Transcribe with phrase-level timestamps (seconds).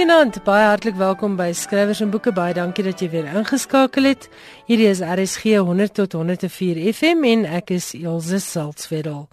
[0.00, 2.32] Goeienaand, baie hartlik welkom by Skrywers en Boeke.
[2.32, 4.30] Baie dankie dat jy weer ingeskakel het.
[4.64, 9.26] Hierdie is RSG 100 tot 104 FM en ek is Elsje Salzwetel.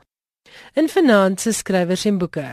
[0.76, 2.46] In vanaand se Skrywers en Boeke.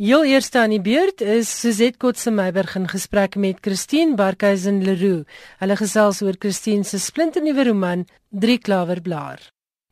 [0.00, 5.28] Heel eerste aan die beurt is Suzette Kotse Meiberg in gesprek met Christine Barkhuizen Leroux.
[5.60, 9.44] Hulle gesels oor Christine se splinternuwe roman Drie klawerblaar.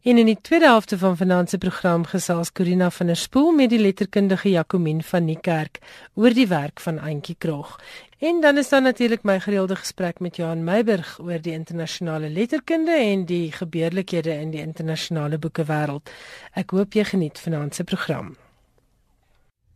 [0.03, 3.69] En in die tweede helfte van vanaand se program gesels Corina van der Spool met
[3.71, 5.79] die letterkundige Jacomien van Niekerk
[6.15, 7.81] oor die werk van Auntie Krog.
[8.19, 12.97] En dan is daar natuurlik my gereelde gesprek met Johan Meiburg oor die internasionale letterkunde
[12.97, 16.11] en die gebeurlikhede in die internasionale boekewêreld.
[16.53, 18.35] Ek hoop jy geniet vanaand se program.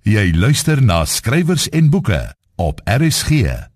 [0.09, 3.74] Jy luister na skrywers en boeke op RSG.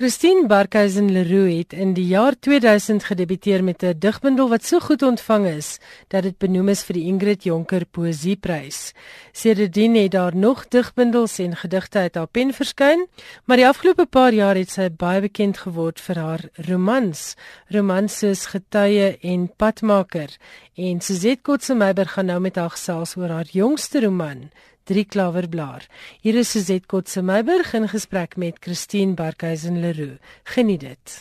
[0.00, 5.02] Christine Barkhuizen Leroux het in die jaar 2000 gedebuteer met 'n digbundel wat so goed
[5.02, 8.92] ontvang is dat dit benoem is vir die Ingrid Jonker Poesieprys.
[9.32, 13.06] Sedertdien het daar nog digbundels en gedigte uit haar pen verskyn,
[13.44, 17.36] maar die afgelope paar jaar het sy baie bekend geword vir haar romans,
[17.68, 20.36] romans soos Getuie en Padmaker.
[20.76, 24.50] En Suzette Kotse Meiberg gaan nou met haar gesels oor haar jongste roman,
[24.90, 25.86] drie klawerblaar.
[26.18, 30.18] Hier is Suzette Kotse Meiburg in gesprek met Christine Barkhuizen Leroux.
[30.50, 31.12] Geniet dit.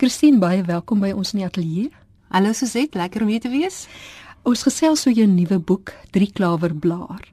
[0.00, 1.90] Christine, baie welkom by ons in die ateljee.
[2.32, 3.82] Hallo Suzette, lekker om hier te wees.
[4.48, 7.28] Ons gesels oor jou nuwe boek, Drie klawerblaar.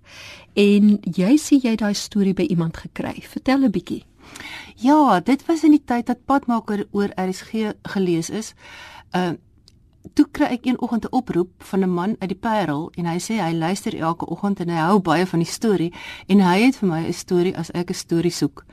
[0.59, 3.21] En jy sê jy daai storie by iemand gekry.
[3.23, 4.03] Vertel 'n bietjie.
[4.75, 8.53] Ja, dit was in die tyd dat Padmaker oor RSG gelees is.
[9.15, 9.39] Uh
[10.13, 13.17] toe kry ek een oggend 'n oproep van 'n man uit die Parel en hy
[13.19, 15.93] sê hy luister elke oggend en hy hou baie van die storie
[16.27, 18.65] en hy het vir my 'n storie as ek 'n storie soek.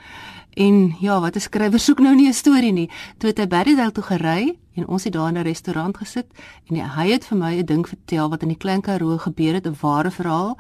[0.55, 2.91] En ja, wat 'n skrywer soek nou nie 'n storie nie.
[3.19, 6.27] Toe het hy Berrydale toe gery en ons het daar in 'n restaurant gesit
[6.67, 9.67] en hy het vir my 'n ding vertel wat in die Klein Karoo gebeur het,
[9.67, 10.59] 'n ware verhaal.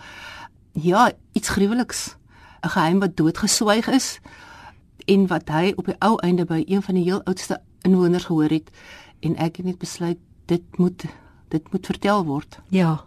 [0.72, 2.16] Ja, iets gruweliks.
[2.62, 4.20] 'n Geheim wat doodgeswyg is
[5.04, 8.48] en wat hy op die ou einde by een van die heel oudste inwoners gehoor
[8.48, 8.70] het
[9.20, 11.04] en ek het net besluit dit moet
[11.48, 12.58] dit moet vertel word.
[12.68, 13.04] Ja.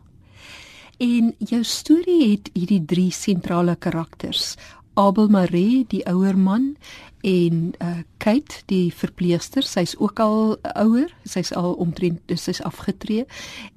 [0.98, 4.56] En jou storie het hierdie drie sentrale karakters.
[4.98, 6.76] Abel Marie, die ouer man
[7.22, 13.26] en uh Kate, die verpleegster, sy's ook al ouer, sy's al omtrent dis is afgetree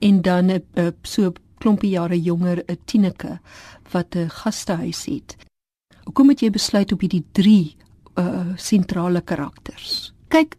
[0.01, 3.39] en dan 'n uh, so klompie jare jonger 'n Tineke
[3.93, 5.37] wat 'n gastehuis het.
[6.05, 7.77] Hoekom het jy besluit op hierdie drie
[8.17, 10.13] uh sentrale karakters?
[10.29, 10.57] Kyk,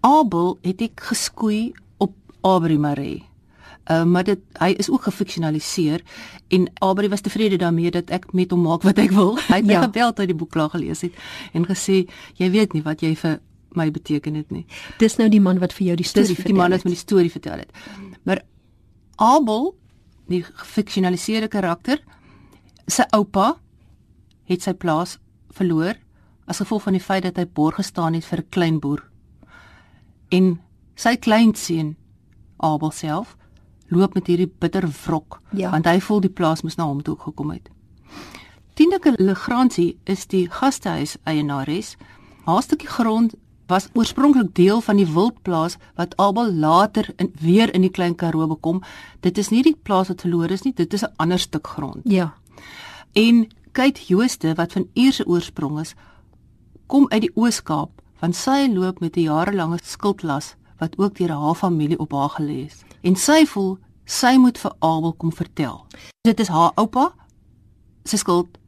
[0.00, 1.74] Abel het ek geskoei
[2.40, 3.24] Aubrey Marie.
[3.88, 6.02] Uh, maar dit hy is ook gefiksionaliseer
[6.52, 9.38] en Aubrey was tevrede daarmee dat ek met hom maak wat ek wil.
[9.48, 9.84] Hy het my ja.
[9.86, 11.16] gebel toe die boek klaar gelees het
[11.56, 12.02] en gesê
[12.36, 13.38] jy weet nie wat jy vir
[13.76, 14.66] my beteken het nie.
[15.00, 16.44] Dis nou die man wat vir jou die storie vertel.
[16.44, 17.72] Dis die man wat my die storie vertel het.
[18.28, 18.42] Maar
[19.16, 19.72] Abel,
[20.28, 22.02] die gefiksionaliseerde karakter,
[22.88, 23.54] sy oupa
[24.48, 25.16] het sy plaas
[25.56, 25.96] verloor
[26.48, 29.02] as gevolg van die feit dat hy borg gestaan het vir 'n klein boer.
[30.28, 30.60] En
[30.94, 31.96] sy kleinseun
[32.58, 33.36] Abel self
[33.88, 35.70] loop met hierdie bitter wrok ja.
[35.70, 37.70] want hy voel die plaas moes na hom toe gekom het.
[38.78, 41.96] Tineke Legrandsie is die gastehuis eienares.
[42.44, 43.34] Haar stukkie grond
[43.68, 48.46] was oorspronklik deel van die wildplaas wat Abel later in, weer in die Klein Karoo
[48.46, 48.82] bekom.
[49.20, 52.00] Dit is nie die plaas wat verlore is nie, dit is 'n ander stuk grond.
[52.04, 52.34] Ja.
[53.12, 55.94] En kyk Jooste wat van Ierse oorsprong is,
[56.86, 61.54] kom uit die Oos-Kaap want sy loop met 'n jarelange skuldlas wat ook deur haar
[61.54, 62.82] familie op haar gelê is.
[63.00, 65.86] En sy voel sy moet vir Abel kom vertel.
[66.24, 67.12] Dit is haar oupa
[68.04, 68.58] se skuld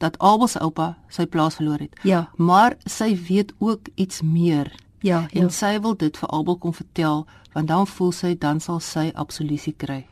[0.00, 1.96] dat Abel se oupa sy plaas verloor het.
[2.02, 4.72] Ja, maar sy weet ook iets meer.
[5.00, 5.48] Ja, en ja.
[5.48, 9.72] sy wil dit vir Abel kom vertel want dan voel sy dan sal sy absolusie
[9.74, 10.04] kry.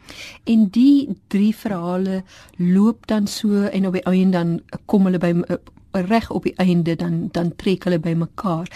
[0.51, 2.23] En die drie verhale
[2.57, 5.33] loop dan so en op die einde dan kom hulle by
[5.91, 8.71] reg op die einde dan dan trek hulle by mekaar.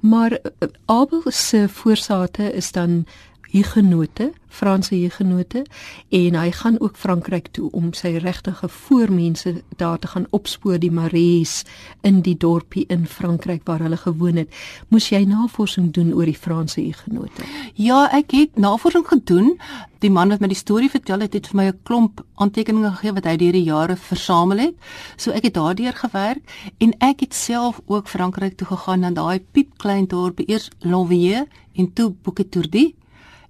[0.00, 3.06] Maar uh, Abel se voorsate is dan
[3.50, 5.62] Hugenote, Franse Hugenote
[6.08, 10.90] en hy gaan ook Frankryk toe om sy regtige voormense daar te gaan opspoor die
[10.92, 11.62] Maries
[12.04, 14.52] in die dorpie in Frankryk waar hulle gewoon het.
[14.88, 17.46] Moes jy navorsing doen oor die Franse Hugenote?
[17.74, 19.54] Ja, ek het navorsing gedoen.
[20.04, 23.12] Die man wat my die storie vertel het, het vir my 'n klomp aantekeninge gegee
[23.12, 24.74] wat hy deur die jare versamel het.
[25.16, 26.42] So ek het daardeur gewerk
[26.78, 31.92] en ek het self ook Frankryk toe gegaan na daai piepklein dorpie, eers Lonvier en
[31.92, 32.94] toe Bouquetourdi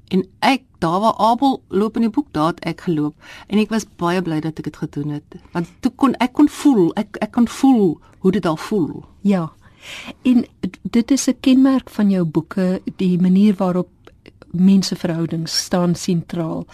[0.08, 3.14] en ek daar waar Abel loop in die boek daar het ek geloop.
[3.46, 5.38] En ek was baie bly dat ek dit gedoen het.
[5.52, 9.04] Want toe kon ek kon voel ek ek kon voel hoe dit al voel.
[9.20, 9.52] Ja.
[10.22, 10.44] En
[10.82, 13.88] dit is 'n kenmerk van jou boeke die manier waarop
[14.52, 16.66] menseverhoudings staan sentraal.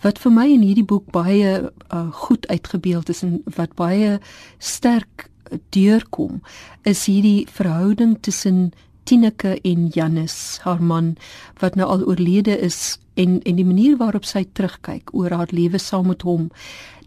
[0.00, 4.20] Wat vir my in hierdie boek baie uh, goed uitgebeeld is en wat baie
[4.58, 5.30] sterk
[5.74, 6.40] deurkom
[6.82, 8.72] is hierdie verhouding tussen
[9.06, 11.14] Tineke en Janus, haar man
[11.62, 15.78] wat nou al oorlede is en en die manier waarop sy terugkyk oor haar lewe
[15.78, 16.50] saam met hom.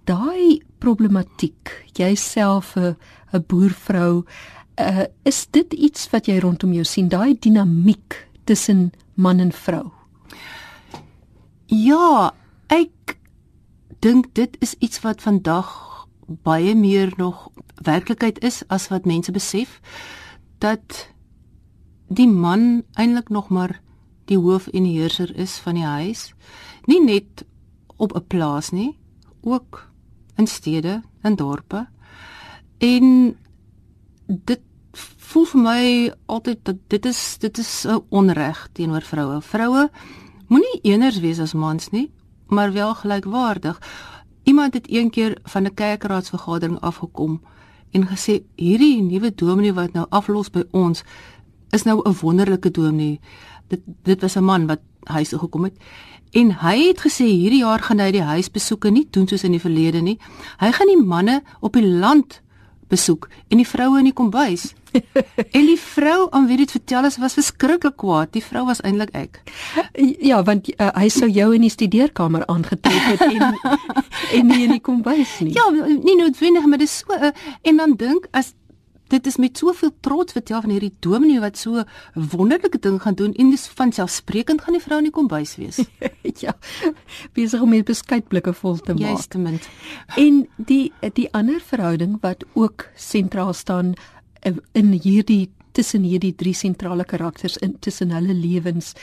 [0.10, 2.96] Daai problematiek, jouself 'n
[3.34, 4.24] 'n boervrou,
[4.80, 9.92] uh, is dit iets wat jy rondom jou sien, daai dinamiek tussen man en vrou?
[11.66, 12.34] Ja,
[12.68, 13.18] ek
[14.00, 15.68] dink dit is iets wat vandag
[16.26, 17.50] baie meer nog
[17.84, 19.80] werklikheid is as wat mense besef
[20.58, 21.10] dat
[22.10, 23.80] die man eintlik nog maar
[24.26, 26.34] die hoof en die heerser is van die huis.
[26.86, 27.46] Nie net
[27.98, 28.98] op 'n plaas nie
[29.42, 29.90] ook
[30.36, 31.88] in stede en dorpe.
[32.78, 33.38] En
[34.28, 34.62] dit
[35.18, 39.90] voel vir my altyd dat dit is dit is 'n onreg teenoor vroue vroue
[40.48, 42.12] moenie eeners wees as mans nie
[42.48, 43.80] maar wel gelykwaardig
[44.44, 47.42] Iemand het eendag van 'n kerkraadsvergadering afgekom
[47.92, 51.04] en gesê hierdie nuwe dominee wat nou aflos by ons
[51.72, 53.20] is nou 'n wonderlike dominee.
[53.68, 55.78] Dit dit was 'n man wat huis toe gekom het
[56.32, 59.64] en hy het gesê hierdie jaar gaan hy die huisbesoeke nie doen soos in die
[59.64, 60.20] verlede nie.
[60.62, 62.42] Hy gaan die manne op die land
[62.90, 64.74] besoek en die vroue in die kombuis.
[65.58, 68.32] en die vrou aan wie dit vertel is was verskriklik kwaad.
[68.34, 69.42] Die vrou was eintlik ek.
[70.26, 73.60] Ja, want uh, hy sou jou in die studeerkamer aangetref het en
[74.40, 75.54] en nie in die kombuis nie.
[75.58, 78.56] Ja, nie noodwendig, maar dis so uh, en dan dink as
[79.10, 81.84] dit is met soveel trots vertel van hierdie dominee wat so
[82.14, 85.82] wonderlike ding gaan doen en dis van selfsprekend gaan die vrou in die kombuis wees.
[86.46, 86.56] ja.
[87.38, 89.18] Besig om met beskuitblikke vol te maak.
[89.18, 89.70] Justament.
[90.18, 93.96] En die die ander verhouding wat ook sentraal staan
[94.74, 98.94] in hierdie tussen hierdie drie sentrale karakters in tussen hulle lewens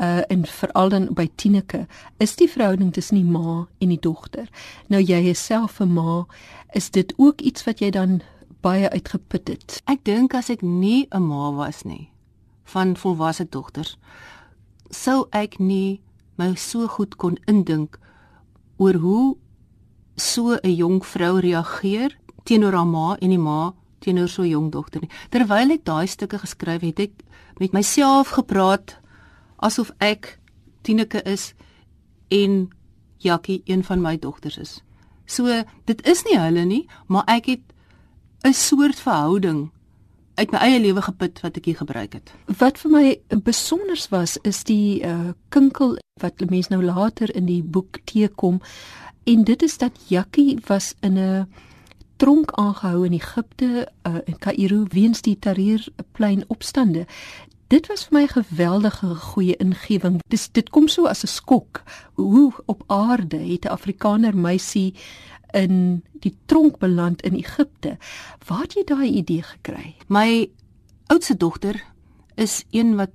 [0.00, 1.86] uh en veral dan by Tineke
[2.24, 4.48] is die verhouding tussen die ma en die dogter.
[4.88, 6.26] Nou jy is self 'n ma,
[6.72, 8.20] is dit ook iets wat jy dan
[8.60, 9.80] baie uitgeput het?
[9.86, 12.10] Ek dink as ek nie 'n ma was nie
[12.64, 13.96] van volwasse dogters,
[14.90, 16.00] sou ek nie
[16.36, 17.98] my so goed kon indink
[18.78, 19.36] oor hoe
[20.16, 24.70] so 'n jong vrou reageer teenoor haar ma en die ma teenoor so 'n jong
[24.70, 25.10] dogter nie.
[25.30, 27.12] Terwyl ek daai stukke geskryf het, ek
[27.58, 28.96] met myself gepraat
[29.58, 30.38] asof ek
[30.82, 31.54] Tineke is
[32.28, 32.70] en
[33.18, 34.82] Jakkie een van my dogters is.
[35.26, 37.60] So dit is nie hulle nie, maar ek het
[38.42, 39.70] 'n soort verhouding
[40.34, 42.32] uit my eie lewe geput wat ek hier gebruik het.
[42.58, 47.62] Wat vir my besonders was is die uh, kinkel wat mense nou later in die
[47.62, 48.60] boek teekom
[49.28, 51.46] en dit is dat Jakkie was in 'n
[52.16, 57.06] tronk aangehou in Egipte uh, in Kaïro weens die Tahrirplein opstande.
[57.68, 60.20] Dit was vir my 'n geweldige goeie ingewing.
[60.28, 61.82] Dis dit kom so as 'n skok.
[62.14, 64.94] Hoe op aarde het 'n Afrikaner meisie
[65.52, 67.96] in die tronk beland in Egipte?
[68.46, 69.94] Waar het jy daai idee gekry?
[70.08, 70.50] My
[71.06, 71.84] oudste dogter
[72.34, 73.10] is een wat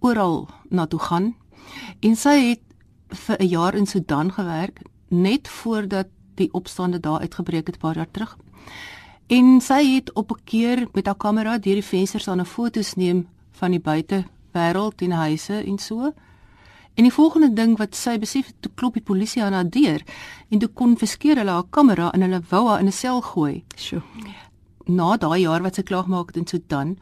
[0.00, 1.34] oral na toe gaan
[2.00, 2.62] en sy het
[3.08, 8.10] vir 'n jaar in Sudan gewerk net voordat die opstande daar uitgebreek het paar jaar
[8.10, 8.36] terug.
[9.26, 12.94] En sy het op 'n keer met haar kamera deur die vensters aan 'n foto's
[12.94, 16.12] neem van die buitewêreld en huise en so.
[16.94, 20.02] En die volgende ding wat sy besef het, toe klop die polisie aan haar deur
[20.50, 23.64] en toe konfiskeer hulle haar kamera en hulle wou haar in 'n sel gooi.
[23.76, 24.02] Sjoe.
[24.86, 26.98] Na daai jaar wat sy klaar gemaak het in Sudan,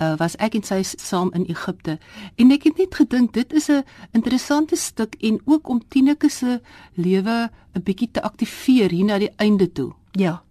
[0.00, 1.98] uh, was ek en sy saam in Egipte
[2.36, 6.60] en ek het net gedink dit is 'n interessante stuk en ook om Tineke se
[6.94, 9.92] lewe 'n bietjie te aktiveer hier na die einde toe.
[10.12, 10.42] Ja.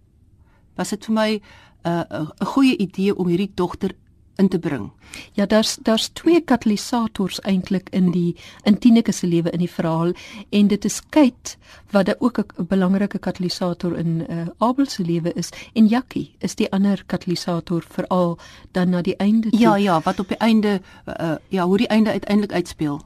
[0.76, 1.40] Was dit vir my
[1.84, 3.94] 'n uh, 'n goeie idee om hierdie dogter
[4.36, 4.90] in te bring.
[5.32, 10.12] Ja, daar's daar's twee katalisators eintlik in die in Tineke se lewe in die verhaal
[10.50, 11.56] en dit is Kate
[11.90, 16.72] wat ook 'n belangrike katalisator in uh, Abel se lewe is en Jakkie is die
[16.72, 18.38] ander katalisator veral
[18.72, 19.60] dan na die einde toe.
[19.60, 20.80] Ja, ja, wat op die einde
[21.20, 23.00] uh, ja, hoe die einde uiteindelik uitspeel.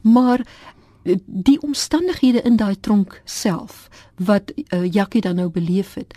[0.00, 0.46] Maar
[1.26, 6.14] die omstandighede in daai tronk self wat uh, Jakkie dan nou beleef het.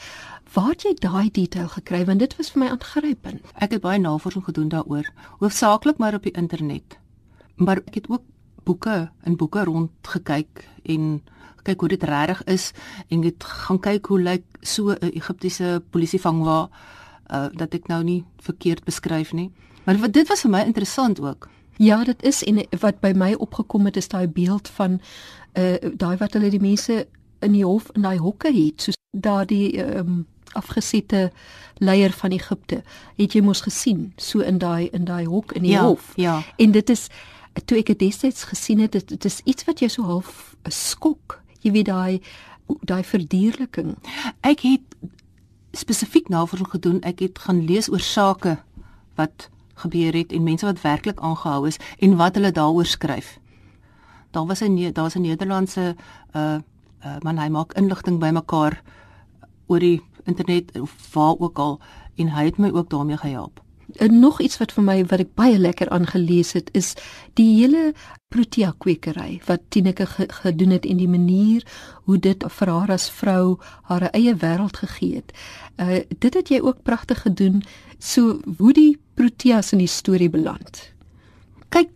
[0.54, 3.44] Waar het jy daai detail gekry want dit was vir my aangrypend.
[3.56, 6.98] Ek het baie navorsing gedoen daaroor, hoofsaaklik maar op die internet.
[7.56, 8.24] Maar ek het ook
[8.64, 11.22] boeke in boeke rond gekyk en
[11.68, 12.72] kyk hoe dit regtig is
[13.08, 16.70] en het gaan kyk hoe lyk so 'n Egiptiese polisievang waar
[17.32, 19.52] uh, dat ek nou nie verkeerd beskryf nie.
[19.84, 21.50] Maar dit was vir my interessant ook.
[21.78, 25.02] Ja, dit is en wat by my opgekom het is daai beeld van
[25.58, 27.08] uh daai wat hulle die mense
[27.40, 30.26] in die hof in daai hokke het, soos daardie ehm um,
[30.58, 31.32] afgesette
[31.78, 32.82] leier van Egipte.
[33.16, 36.14] Het jy mos gesien so in daai in daai hok in die ja, hof.
[36.16, 36.42] Ja.
[36.58, 37.08] En dit is
[37.66, 41.42] toe ek dit destyds gesien het, dit, dit is iets wat jou so half skok.
[41.62, 42.22] Jy weet daai
[42.84, 43.96] daai verdierliking.
[44.42, 44.98] Ek het
[45.78, 47.02] spesifiek navorsing gedoen.
[47.02, 48.58] Ek het gaan lees oor sake
[49.16, 49.50] wat
[49.84, 53.38] gebeur het en mense wat werklik aangehou is en wat hulle daaroor skryf.
[54.32, 55.96] Daar was 'n daar's 'n Nederlandse
[56.36, 56.58] uh
[57.06, 58.82] uh man hy maak inligting bymekaar
[59.68, 61.80] oor die internet of waar ook al
[62.16, 63.62] en hy het my ook daarmee gehelp.
[63.96, 66.94] En nog iets wat vir my wat ek baie lekker aangelees het is
[67.40, 67.94] die hele
[68.28, 71.64] protea kwekery wat Tineke ge gedoen het en die manier
[72.04, 75.32] hoe dit vir haar as vrou haar eie wêreld gegee het.
[75.80, 77.64] Uh dit het jy ook pragtig gedoen
[78.00, 80.92] so hoe die proteas in die storie beland.
[81.70, 81.90] Kyk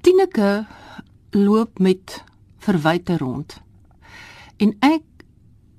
[0.00, 0.66] Tineke
[1.30, 2.24] loop met
[2.58, 3.60] verwyte rond.
[4.56, 5.04] En ek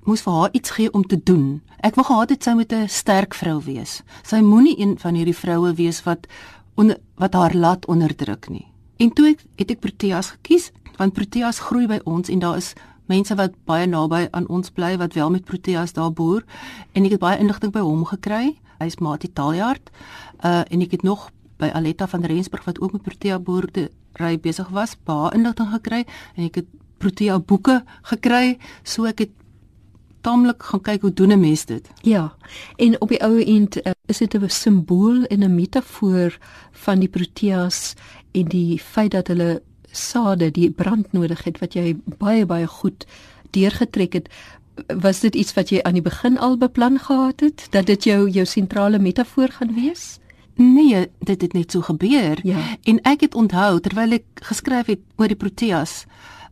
[0.08, 1.62] moes vir haar iets gee om te doen.
[1.82, 4.02] Ek wou gehad het sy moet 'n sterk vrou wees.
[4.22, 6.26] Sy moenie een van hierdie vroue wees wat
[6.74, 8.66] onder, wat haar laat onderdruk nie.
[8.96, 12.74] En toe ek, het ek Proteas gekies want Proteas groei by ons en daar is
[13.06, 16.44] mense wat baie naby aan ons bly wat wel met Proteas daar boer
[16.92, 18.58] en ek het baie inligting by hom gekry.
[18.78, 19.90] Hy's Mati Taljaard.
[20.44, 24.38] Uh en ek het nog by Aletta van Rensburg wat ook met Protea boerde ry
[24.38, 26.66] besig was, baie inligting gekry en ek het
[26.98, 29.41] Protea boeke gekry, so ek het
[30.22, 31.88] taamlik gaan kyk hoe doen 'n mens dit.
[32.02, 32.34] Ja.
[32.76, 36.38] En op die ou end uh, is dit 'n simbool en 'n metafoor
[36.72, 37.94] van die proteas
[38.32, 43.06] en die feit dat hulle sade die brand nodig het wat jy baie baie goed
[43.50, 44.28] deurgetrek het.
[44.86, 48.30] Was dit iets wat jy aan die begin al beplan gehad het dat dit jou
[48.30, 50.18] jou sentrale metafoor gaan wees?
[50.54, 52.38] Nee, dit het net so gebeur.
[52.42, 52.76] Ja.
[52.82, 56.04] En ek het onthou terwyl ek geskryf het oor die proteas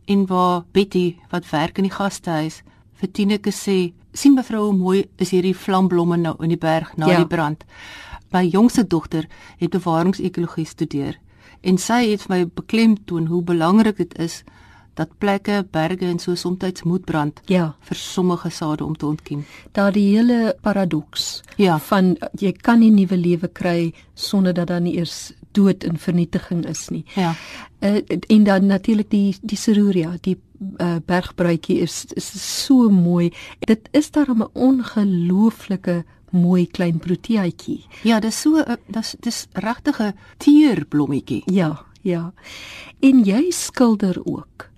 [0.05, 2.61] en waar Betty wat werk in die gastehuis
[3.01, 7.07] vir Tineke sê, sien mevrou hoe mooi is hierdie vlamblomme nou in die berg na
[7.09, 7.17] Ja.
[7.17, 7.63] die brand.
[8.31, 9.27] My jongste dogter
[9.59, 11.17] het bewaringsekologie studeer
[11.63, 14.43] en sy het vir my beklemtoon hoe belangrik dit is
[14.95, 17.75] dat plekke, berge en so soms moet brand Ja.
[17.81, 19.45] vir sommige sade om te ontkiem.
[19.73, 21.77] Daardie hele paradoks Ja.
[21.79, 25.97] van uh, jy kan nie nuwe lewe kry sonder dat daar nie eers dood en
[25.97, 27.05] vernietiging is nie.
[27.15, 27.35] Ja.
[27.79, 30.37] Uh, en dan natuurlik die die Seruria, die
[30.77, 32.31] uh, bergbruikie is is
[32.63, 33.31] so mooi.
[33.59, 37.85] Dit is daarom 'n ongelooflike mooi klein proteaatjie.
[38.03, 41.43] Ja, dis so 'n dis dis regtig 'n teerblommetjie.
[41.45, 42.33] Ja, ja.
[42.99, 44.69] En jy skilder ook.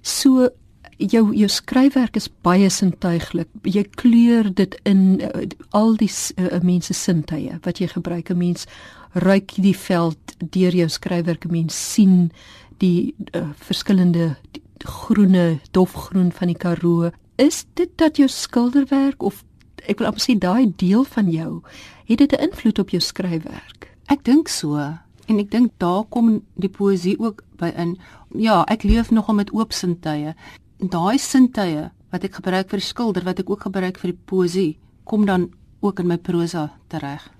[0.00, 0.48] So
[0.96, 3.48] jou jou skryfwerk is baie sintuiglik.
[3.62, 8.30] Jy kleur dit in uh, al die uh, mense sintuie wat jy gebruik.
[8.30, 8.66] 'n Mens
[9.12, 11.46] ruik die veld deur jou skryfwerk.
[11.50, 12.30] Mens sien
[12.78, 17.10] die uh, verskillende die groene, dofgroen van die Karoo.
[17.36, 19.44] Is dit dat jou skilderwerk of
[19.86, 21.62] ek wil amper sê daai deel van jou
[22.06, 23.90] het dit 'n invloed op jou skryfwerk?
[24.06, 27.96] Ek dink so en ek dink daar kom die poësie ook by in.
[28.34, 30.34] Ja, ek leef nogal met oop sintuie.
[30.78, 35.26] Daai sintuie wat ek gebruik vir skilder, wat ek ook gebruik vir die poësie, kom
[35.26, 35.50] dan
[35.80, 37.30] ook in my prosa tereg.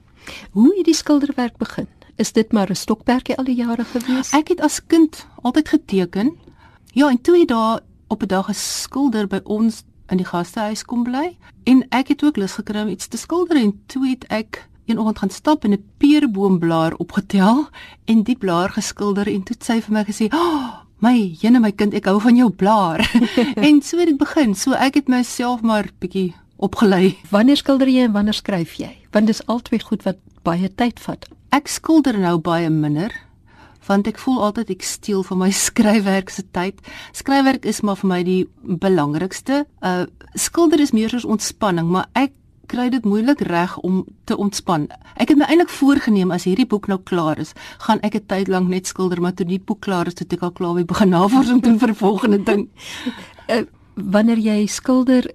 [0.50, 1.86] Hoe het die skilderwerk begin?
[2.16, 4.32] Is dit maar 'n stokperdjie al die jare gewees?
[4.32, 6.36] Ek het as kind altyd geteken.
[6.92, 10.84] Ja, en toe het daar op 'n dag 'n skilder by ons in die gastehuis
[10.84, 14.24] kom bly en ek het ook lus gekry om iets te skilder en toe het
[14.28, 17.68] ek een oggend gaan stap en 'n peerboomblaar opgetel
[18.04, 21.72] en die blaar geskilder en toe het sy vir my gesê, "Oh, my jene my
[21.72, 23.00] kind, ek hou van jou blaar."
[23.68, 24.54] en so het dit begin.
[24.54, 27.16] So ek het myself maar bietjie opgelei.
[27.30, 28.92] Wanneer skilder jy en wanneer skryf jy?
[29.12, 31.26] Want dis albei goed wat baie tyd vat.
[31.52, 33.12] Ek skilder nou baie minder
[33.86, 36.78] want ek voel altyd ek steel van my skryfwerk se tyd.
[37.18, 39.64] Skryfwerk is maar vir my die belangrikste.
[39.82, 40.04] Uh
[40.38, 42.32] skilder is meer soos ontspanning, maar ek
[42.72, 44.86] kry dit moeilik reg om te ontspan.
[45.20, 47.52] Ek het my eintlik voorgenem as hierdie boek nou klaar is,
[47.84, 50.42] gaan ek 'n tyd lank net skilder, maar toe die boek klaar is, toe ek
[50.42, 52.68] al klaar weer begin navorsing doen vir die volgende ding.
[53.48, 53.64] Uh,
[54.14, 55.28] wanneer jy skilder,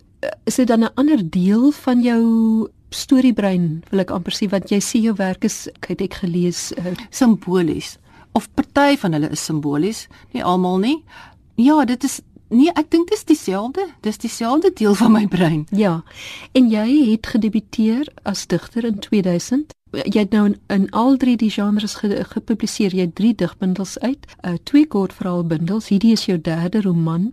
[0.46, 4.80] is dit dan 'n ander deel van jou storiebrein, wil ek amper sê want jy
[4.80, 7.98] sien jou werk is ek het ek gelees uh, Simbolies.
[8.34, 11.04] Of party van hulle is simbolies, nie almal nie.
[11.56, 13.88] Ja, dit is nee, ek dink dit is dieselfde.
[14.02, 15.66] Dis dieselfde deel van my brein.
[15.72, 16.04] ja.
[16.54, 19.74] En jy het gedebuteer as digter in 2000.
[19.92, 22.96] Jy het nou in, in al drie die genres ge, gepubliseer.
[22.96, 25.88] Jy het drie digbundels uit, uh, twee kortverhaalbundels.
[25.88, 27.32] Hierdie is jou derde roman.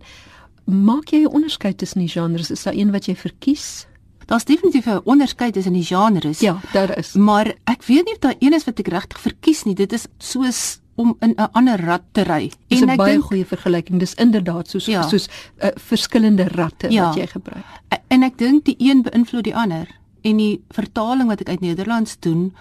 [0.65, 2.51] Maak jy 'n onderskeid tussen die genres?
[2.51, 3.85] Is daar een wat jy verkies?
[4.25, 6.39] Daar's definitief 'n onderskeid tussen die genres.
[6.39, 7.13] Ja, daar is.
[7.13, 9.75] Maar ek weet nie of daar een is wat ek regtig verkies nie.
[9.75, 12.51] Dit is soos om in 'n ander rad te ry.
[12.67, 13.99] Dis 'n ek baie dink goeie vergelyking.
[13.99, 15.01] Dis inderdaad soos Ja.
[15.07, 15.27] soos
[15.63, 17.05] uh, verskillende ratte Ja.
[17.05, 17.65] wat jy gebruik.
[18.07, 19.87] en ek dink die een beïnvloed die ander.
[20.21, 22.53] En die vertaling wat ek uit Nederlands doen,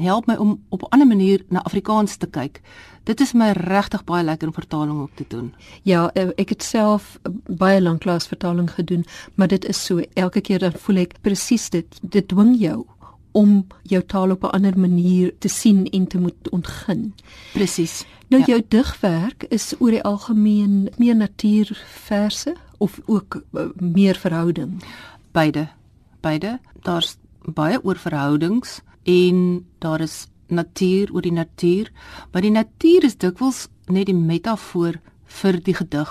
[0.00, 2.60] help my om op 'n ander manier na Afrikaans te kyk.
[3.04, 5.54] Dit is my regtig baie lekker om vertaling op te doen.
[5.82, 10.40] Ja, eh, ek het self baie lank klas vertaling gedoen, maar dit is so elke
[10.40, 11.98] keer dan voel ek presies dit.
[12.02, 12.86] Dit dwing jou
[13.32, 17.14] om jou taal op 'n ander manier te sien en te moet ontgin.
[17.52, 18.04] Presies.
[18.28, 18.46] Nou ja.
[18.46, 24.82] jou digwerk is oor die algemeen meer natuurverse of ook uh, meer verhouding.
[25.32, 25.68] Beide.
[26.20, 26.58] Beide.
[26.82, 31.90] Daar's baie oor verhoudings en daar is natuur oor die natuur,
[32.32, 35.00] maar die natuur is dikwels net die metafoor
[35.40, 36.10] vir die gedig.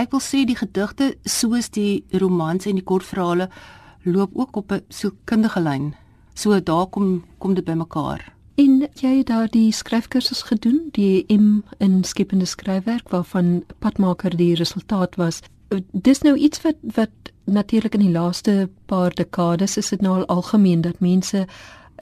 [0.00, 3.48] Ek wil sê die gedigte soos die romans en die kortverhale
[4.04, 5.94] loop ook op 'n sielkundige lyn.
[6.34, 8.32] So daar kom kom dit bymekaar.
[8.54, 14.54] En jy het daar die skryfkursus gedoen, die M in skepende skryfwerk waarvan padmaker die
[14.54, 15.40] resultaat was.
[15.92, 17.10] Dis nou iets wat wat
[17.44, 21.46] natuurlik in die laaste paar dekades is dit nou al algemeen dat mense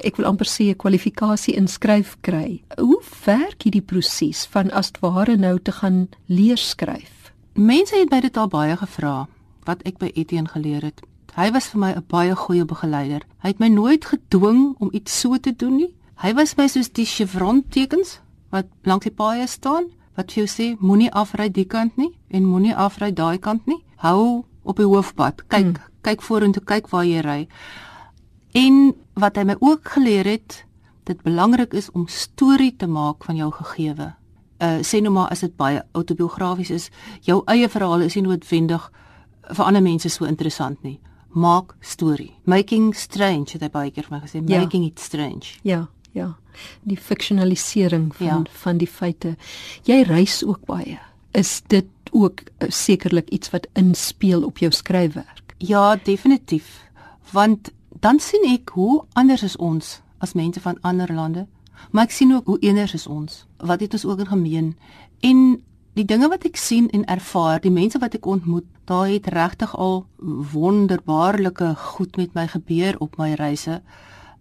[0.04, 2.62] ek wil amper sê 'n kwalifikasie in skryf kry.
[2.78, 7.32] Hoe werk hierdie proses van as ware nou te gaan leer skryf?
[7.54, 9.28] Mense het my dit al baie gevra
[9.64, 11.00] wat ek by Etienne geleer het.
[11.36, 13.22] Hy was vir my 'n baie goeie begeleider.
[13.42, 15.94] Hy het my nooit gedwing om iets so te doen nie.
[16.14, 19.84] Hy was my soos die chevron tekens wat langs die paaie staan
[20.16, 23.84] wat vir jou sê moenie afry die kant nie en moenie afry daai kant nie.
[23.96, 25.46] Hou op die hoofpad.
[25.48, 25.76] Kyk, hmm.
[26.02, 27.48] kyk vorentoe, kyk waar jy ry.
[28.52, 30.64] En wat hy my ook geleer het,
[31.04, 34.14] dit belangrik is om storie te maak van jou gegewe.
[34.60, 36.90] Uh sê nou maar as dit baie autobiografies is,
[37.20, 38.90] jou eie verhaal is nie noodwendig
[39.50, 42.34] vir ander mense so interessant nie maak storie.
[42.44, 44.60] Making strange het hy baie keer vir my gesê, ja.
[44.60, 45.58] making it strange.
[45.66, 46.34] Ja, ja.
[46.82, 48.38] Die fiksionalisering van ja.
[48.64, 49.36] van die feite.
[49.86, 50.98] Jy reis ook baie.
[51.36, 55.54] Is dit ook uh, sekerlik iets wat inspel op jou skryfwerk?
[55.58, 56.80] Ja, definitief.
[57.30, 61.46] Want dan sien ek hoe anders is ons as mense van ander lande.
[61.90, 63.46] Maar ek sien ook hoe eeners is ons.
[63.56, 64.76] Wat het ons ook in gemeen?
[65.20, 65.62] En
[65.96, 69.72] die dinge wat ek sien en ervaar, die mense wat ek ontmoet, daar het regtig
[69.76, 70.04] al
[70.52, 73.80] wonderbaarlike goed met my gebeur op my reise.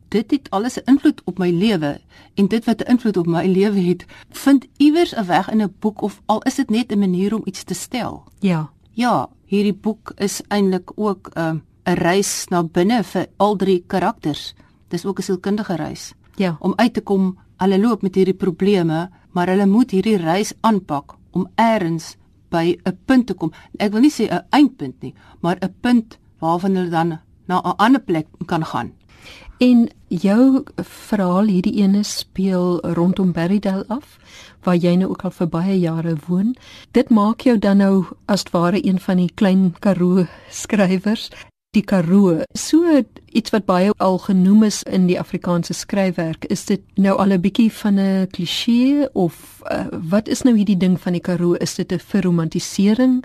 [0.09, 2.01] Dit het alles 'n invloed op my lewe
[2.35, 5.75] en dit wat 'n invloed op my lewe het, vind iewers 'n weg in 'n
[5.79, 8.23] boek of al is dit net 'n manier om iets te stel.
[8.39, 8.71] Ja.
[8.91, 13.83] Ja, hierdie boek is eintlik ook 'n um, 'n reis na binne vir al drie
[13.87, 14.53] karakters.
[14.89, 16.13] Dis ook 'n sielkundige reis.
[16.35, 16.57] Ja.
[16.59, 21.15] Om uit te kom, hulle loop met hierdie probleme, maar hulle moet hierdie reis aanpak
[21.31, 22.15] om eers
[22.49, 23.51] by 'n punt te kom.
[23.77, 27.77] Ek wil nie sê 'n eindpunt nie, maar 'n punt waarvan hulle dan na 'n
[27.77, 28.91] ander plek kan gaan.
[29.57, 34.17] En jou verhaal hierdie ene speel rondom Berrydale af
[34.63, 36.55] waar jy nou ook al vir baie jare woon.
[36.91, 41.29] Dit maak jou dan nou as ware een van die klein Karoo skrywers
[41.77, 42.41] die Karoo.
[42.57, 47.33] So iets wat baie al genoem is in die Afrikaanse skryfwerk, is dit nou al
[47.33, 51.53] 'n bietjie van 'n kliseë of uh, wat is nou hierdie ding van die Karoo?
[51.53, 53.23] Is dit 'n verromantisering?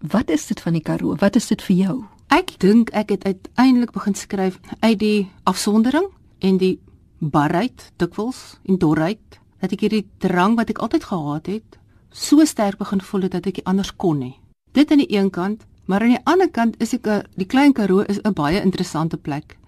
[0.00, 1.16] Wat is dit van die Karoo?
[1.16, 2.04] Wat is dit vir jou?
[2.28, 6.06] Ek dink ek het uiteindelik begin skryf uit die afsondering
[6.38, 6.78] en die
[7.18, 11.78] barheid, dikwels en dorheid, dat ek hierdie drang wat ek altyd gehad het,
[12.10, 14.40] so sterk begin voel het dat ek nie anders kon nie.
[14.72, 17.72] Dit aan die een kant Maar aan die ander kant is ek 'n die Klein
[17.72, 19.58] Karoo is 'n baie interessante plek.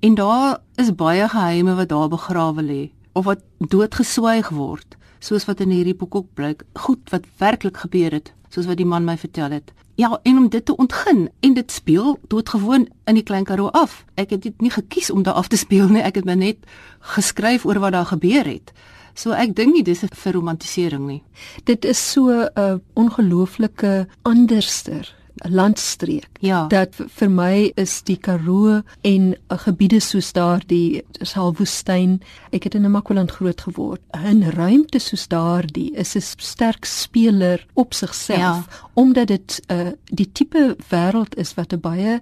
[0.00, 5.60] En daar is baie geheime wat daar begrawe lê of wat doodgeswyg word, soos wat
[5.60, 9.16] in hierdie boek ook blyk, goed wat werklik gebeur het, soos wat die man my
[9.16, 9.72] vertel het.
[9.94, 14.04] Ja, en om dit te ontgin en dit speel doodgewoon in die Klein Karoo af.
[14.14, 16.56] Ek het dit nie gekies om daar af te speel nie, ek het maar net
[17.00, 18.72] geskryf oor wat daar gebeur het.
[19.14, 21.22] So ek dink nie dis 'n verromantisering nie.
[21.64, 26.28] Dit is so 'n uh, ongelooflike anderster landstreek.
[26.40, 26.66] Ja.
[26.66, 32.20] Dat vir my is die Karoo en uh, gebiede soos daardie Salwoestyn,
[32.50, 34.00] ek het in Namakwaland groot geword.
[34.12, 38.64] 'n Ruimte soos daardie is 'n sterk speler op sigself ja.
[38.94, 42.20] omdat dit 'n uh, die tipe wêreld is wat 'n baie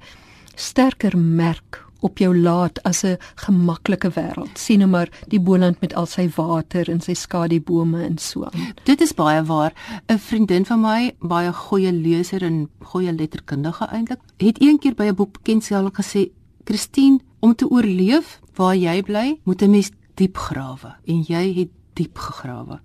[0.54, 4.58] sterker merk op jou laat as 'n gemaklike wêreld.
[4.58, 8.74] Sien nou maar die Boland met al sy water en sy skadubome en so aan.
[8.84, 9.72] Dit is baie waar.
[10.08, 15.14] 'n Vriendin van my, baie goeie leser en goeie letterkundige eintlik, het eendag by 'n
[15.14, 16.30] boek bekendstel gesê,
[16.64, 21.68] "Christine, om te oorleef waar jy bly, moet 'n mens diep grawe." En jy het
[21.94, 22.80] diep gegrawe.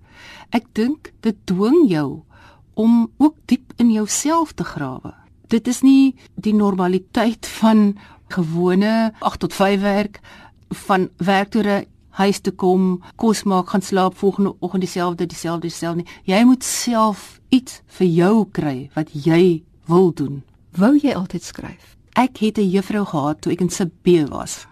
[0.50, 2.22] Ek dink dit dwing jou
[2.74, 5.19] om ook diep in jouself te grawe.
[5.50, 7.96] Dit is nie die normaliteit van
[8.30, 10.20] gewone 8 tot 5 werk
[10.86, 11.86] van werk toe
[12.20, 16.04] huis toe kom, kos maak, gaan slaap volgende oggend dieselfde dieselfde dieselfde.
[16.24, 20.42] Jy moet self iets vir jou kry wat jy wil doen.
[20.78, 21.96] Wou jy altyd skryf?
[22.14, 24.66] Ek het 'n juffrou gehad toe ek in Sibbe was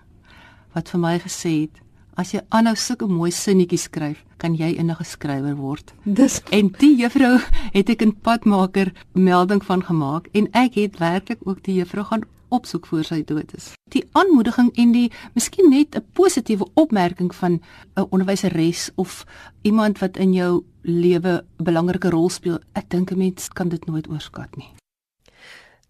[0.75, 1.81] wat vir my gesê het
[2.19, 5.93] as jy aanhou sulke mooi sinnetjies skryf, kan jy enige skrywer word.
[6.05, 7.39] Dis En die juffrou
[7.75, 12.27] het ek in padmaker melding van gemaak en ek het werklik ook die juffrou gaan
[12.55, 13.73] opsoek voor sy dood is.
[13.93, 17.61] Die aanmoediging en die miskien net 'n positiewe opmerking van
[17.97, 19.25] 'n onderwyseres of
[19.63, 23.87] iemand wat in jou lewe 'n belangrike rol speel, ek dink 'n mens kan dit
[23.87, 24.79] nooit oorskat nie.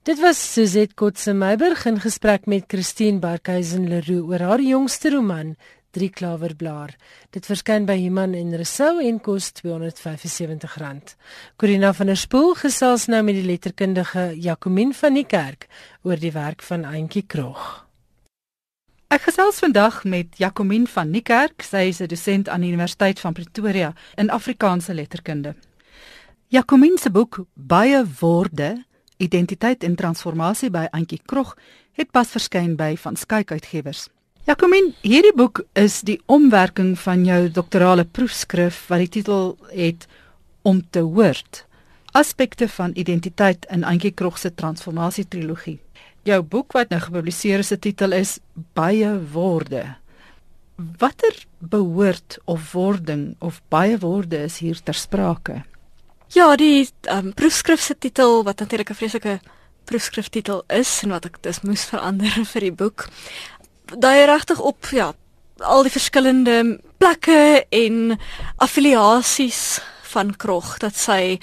[0.03, 5.57] Dit was Suzette Kotse Meiburg in gesprek met Christine Barkhuizen Leroux oor haar jongste roman
[5.91, 6.93] Drie klawerblaar.
[7.33, 11.15] Dit verskyn by Iman en Resou en kos R275.
[11.57, 15.65] Corina van der Spool gesels nou met die letterkundige Jacomin van die Kerk
[16.05, 17.87] oor die werk van Auntie Krog.
[19.09, 21.65] Ek gesels vandag met Jacomin van Niekerk.
[21.65, 25.55] Sy is 'n dosent aan die Universiteit van Pretoria in Afrikaanse letterkunde.
[26.49, 28.85] Jacomin se boek Baie woorde,
[29.17, 31.57] identiteit en transformasie by Auntie Krog
[31.93, 34.09] het pas verskyn by Van Skyk Uitgewers.
[34.49, 40.07] Jacomin, hierdie boek is die omwerking van jou doktorale proefskrif wat die titel het
[40.65, 41.67] Om te hoort.
[42.17, 45.77] Aspekte van identiteit in Auntie Krog se transformasie trilogie.
[46.25, 48.39] Jou boek wat nou gepubliseer is, se titel is
[48.73, 49.85] Baie woorde.
[50.97, 55.61] Watter behoort of wording of baie woorde is hier ter sprake?
[56.33, 59.41] Ja, die um, proefskrif se titel wat natuurlik 'n vreeslike
[59.89, 63.09] proefskriftitel is en wat ek dus moes verander vir die boek.
[63.97, 65.15] Daai regtig op ja,
[65.65, 68.19] al die verskillende plekke en
[68.61, 69.81] affiliasies
[70.13, 71.39] van Krog dat sy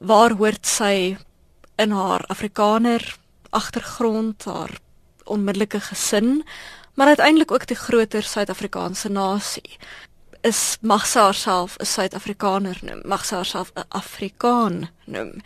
[0.00, 1.18] waar hoort sy
[1.76, 3.04] in haar Afrikaner
[3.52, 4.72] agtergrond, haar
[5.28, 6.40] onmiddellike gesin,
[6.96, 9.76] maar uiteindelik ook die groter Suid-Afrikaanse nasie
[10.40, 15.42] is mag sy haarself 'n Suid-Afrikaner noem, mag sy haarself 'n Afrikaan noem.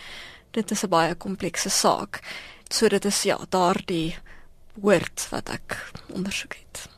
[0.50, 2.22] Dit is 'n baie komplekse saak.
[2.70, 4.14] So dit is ja, daardie
[4.80, 5.76] woord wat ek
[6.14, 6.88] ondersoek het.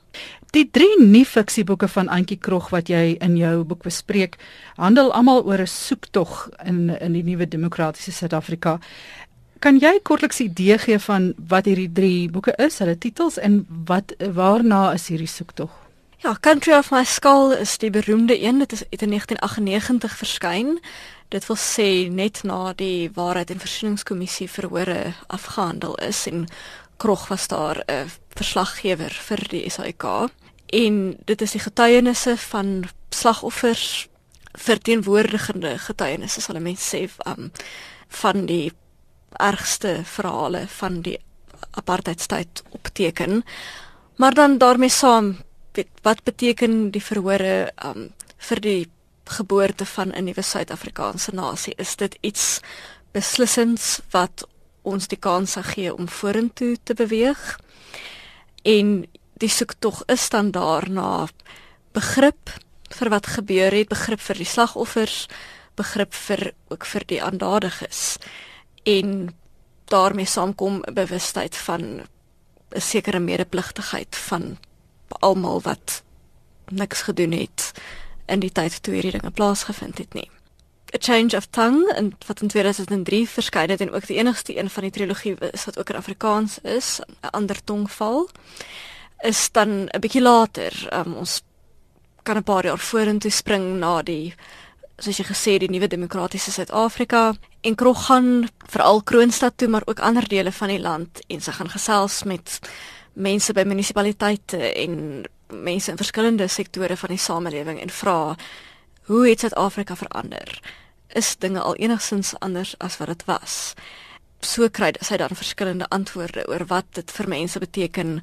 [0.50, 4.34] Die drie nie-fiksieboeke van Antjie Krog wat jy in jou boek bespreek,
[4.76, 8.78] handel almal oor 'n soektog in in die nuwe demokratiese Suid-Afrika.
[9.60, 13.66] Kan jy kortliks 'n idee gee van wat hierdie drie boeke is, hulle titels en
[13.84, 15.70] wat waarna is hierdie soektog?
[16.22, 18.58] Ja, Country of My Skull is die beroemde een.
[18.58, 20.80] Dit is in 1998 verskyn.
[21.28, 26.48] Dit wil sê net na die Waarheid en Versoeningskommissie verhore afgehandel is en
[27.00, 30.28] Krog was daar 'n verslaggewer vir die SAK.
[30.66, 34.08] En dit is die getuienisse van slagoffers
[34.52, 37.52] verteenwoordigende getuienisse sal mense sê um,
[38.08, 38.72] van die
[39.32, 41.18] ergste verhale van die
[41.70, 43.44] apartheidstyd opteken.
[44.16, 45.36] Maar dan daarmee saam
[45.72, 48.90] weet, wat beteken die verhore um, vir die
[49.24, 51.74] geboorte van 'n nuwe Suid-Afrikaanse nasie?
[51.76, 52.60] Is dit iets
[53.12, 54.46] beslissends wat
[54.82, 57.58] ons die kans gee om vorentoe te beweeg?
[58.62, 59.06] En
[59.40, 61.28] die soektog is dan daarna
[61.92, 62.52] begrip
[62.90, 65.26] vir wat gebeur het, begrip vir die slagoffers,
[65.76, 68.18] begrip vir ook vir die aandadiges
[68.84, 69.30] en
[69.90, 71.82] daarmee saamkom bewustheid van
[72.70, 74.58] 'n sekere medepligtigheid van
[75.08, 76.02] almal wat
[76.68, 77.72] niks gedoen het
[78.26, 80.30] in die tyd toe hierdie dinge plaasgevind het nie.
[80.94, 84.70] A Change of Tongue en wat in 2003 verskyn het en ook die enigste een
[84.70, 88.28] van die trilogie is wat ook in Afrikaans is, 'n ander tongval
[89.20, 90.88] is dan 'n bietjie later.
[90.92, 91.42] Um, ons
[92.22, 94.34] kan 'n paar jaar vorentoe spring na die
[94.98, 100.00] soos jy gesê die nuwe demokratiese Suid-Afrika en Krog gaan veral Kroonstad toe maar ook
[100.00, 102.58] ander dele van die land en sy gaan gesels met
[103.12, 108.36] mense by munisipaliteite en mense in verskillende sektore van die samelewing en vra
[109.10, 110.60] hoe het Suid-Afrika verander?
[111.06, 113.72] Is dinge al enigsins anders as wat dit was?
[114.40, 118.20] So kry sy dan verskillende antwoorde oor wat dit vir mense beteken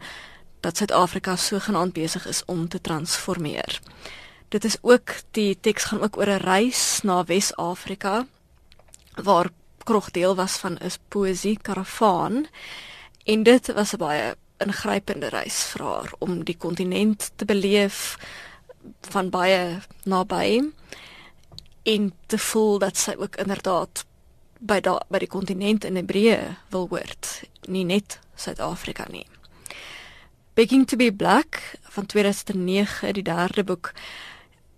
[0.63, 3.81] dat Suid-Afrika so genaamd besig is om te transformeer.
[4.47, 8.25] Dit is ook die teks gaan ook oor 'n reis na Wes-Afrika
[9.15, 9.49] waar
[9.83, 12.47] Krog deel was van 'n poesie karavaan
[13.25, 18.17] en dit was 'n baie ingrypende reis vir haar om die kontinent te beleef
[19.01, 20.61] van baie naby
[21.83, 24.05] en te voel dat sy ook inderdaad
[24.59, 29.25] by da, by die kontinent in Hebreë wil hoort, nie net Suid-Afrika nie.
[30.57, 33.91] Begging to be Black van 2009, die derde boek,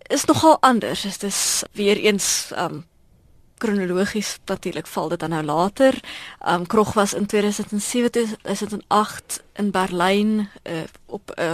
[0.10, 1.02] is nogal anders.
[1.02, 2.84] Dit is weer eens um
[3.60, 6.00] kronologies natuurlik val dit dan nou later.
[6.48, 11.52] Um Krog was in 2007 is dit in 8 in Berlyn uh, op 'n uh,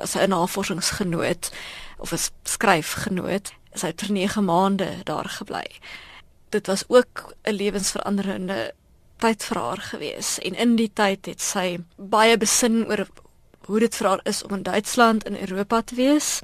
[0.00, 1.50] as 'n navorsingsgenoot
[1.98, 3.52] of 'n skryfgenoot.
[3.74, 5.66] Sy het vir 9 maande daar gebly.
[6.48, 8.72] Dit was ook 'n lewensveranderende
[9.16, 13.06] tyd vir haar gewees en in die tyd het sy baie besin oor
[13.68, 16.40] hoe dit vir haar is om in Duitsland in Europa te wees,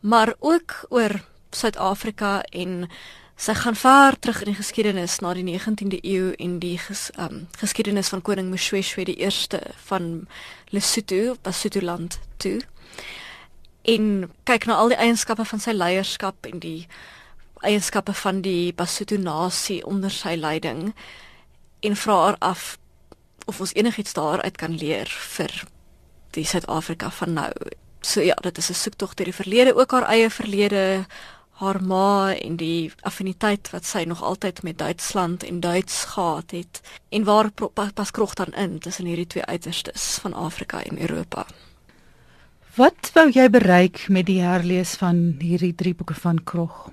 [0.00, 1.20] maar ook oor
[1.50, 2.88] Suid-Afrika en
[3.40, 7.46] sy gaan ver terug in die geskiedenis na die 19de eeu en die ges, um,
[7.58, 10.26] geskiedenis van koning Moshoeshoe die eerste van
[10.70, 12.60] Lesotho, Basotho-land toe.
[13.82, 16.86] En kyk na al die eienskappe van sy leierskap en die
[17.60, 20.94] eienskappe van die Basotho nasie onder sy leiding
[21.80, 22.78] en vra haar af
[23.44, 25.52] of ons enigiets daaruit kan leer vir
[26.36, 27.50] die Suid-Afrika van nou.
[28.00, 31.06] So ja, dit is 'n soektog deur die verlede, ook haar eie verlede,
[31.50, 36.80] haar ma en die affiniteit wat sy nog altyd met Duitsland en Duits gehad het
[37.08, 37.50] en waar
[37.94, 41.46] pas krog dan in tussen hierdie twee uiterstes van Afrika en Europa.
[42.76, 46.84] Wat wou jy bereik met die herlees van hierdie drie boeke van Krog?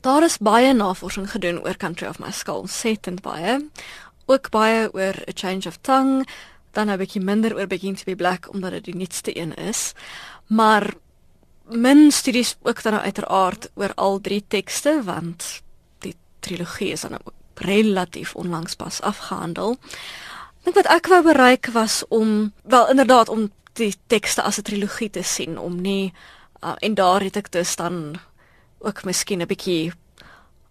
[0.00, 3.58] Daar is baie navorsing gedoen oor Country of My Skull, settend baie.
[4.24, 6.24] Ook baie oor A Change of Tongue,
[6.72, 9.92] dan 'n bietjie minder oor Begin to be Black omdat dit die nuutste een is.
[10.46, 10.94] Maar
[11.68, 15.62] min studies ook dan uiteraard oor al drie tekste want
[15.98, 19.76] die trilogie is dan ook relatief onlangs pas afgehandel.
[20.62, 25.10] Dink wat ek wou bereik was om wel inderdaad om die tekste as 'n trilogie
[25.10, 26.12] te sien om nie
[26.62, 28.20] uh, en daar het ek dus dan
[28.78, 29.92] ook miskien 'n bietjie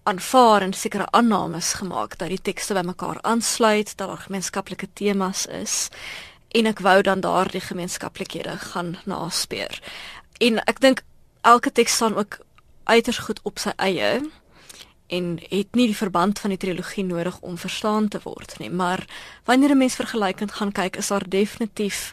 [0.03, 5.89] aanvaar en sekere aannames gemaak dat die tekste bymekaar aansluit, dat daar gemeenskaplike temas is
[6.49, 9.81] en ek wou dan daardie gemeenskaplikhede gaan naspeur.
[10.37, 11.03] En ek dink
[11.41, 12.39] elke teks staan ook
[12.83, 14.21] uiters goed op sy eie
[15.09, 19.05] en het nie die verband van die trilogie nodig om verstaan te word nie, maar
[19.45, 22.11] wanneer 'n mens vergelykend gaan kyk, is daar definitief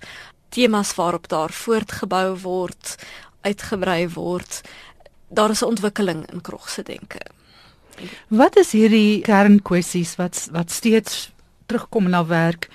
[0.56, 2.96] temas waarop daar voortgebou word,
[3.44, 4.62] uitgebrei word
[5.28, 7.20] daar is 'n ontwikkeling in Krog se denke.
[8.28, 11.32] Wat is hierdie kernkwessies wat wat steeds
[11.66, 12.68] terugkom na werk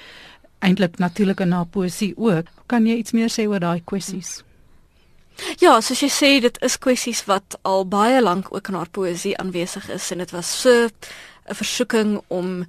[0.59, 2.45] eintlik natuurlik in haar poesie ook?
[2.65, 4.43] Kan jy iets meer sê oor daai kwessies?
[5.57, 9.37] Ja, soos jy sê, dit is kwessies wat al baie lank ook in haar poesie
[9.37, 10.89] aanwesig is en dit was so
[11.49, 12.65] 'n versoeking om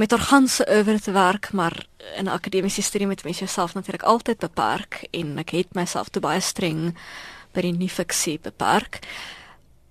[0.00, 1.74] met haar ganse oeuvre te werk, maar
[2.16, 6.40] in akademiese studie met mense self natuurlik altyd beperk en ek het myself te baie
[6.40, 6.94] streng
[7.52, 9.02] by die nie fiksie beperk.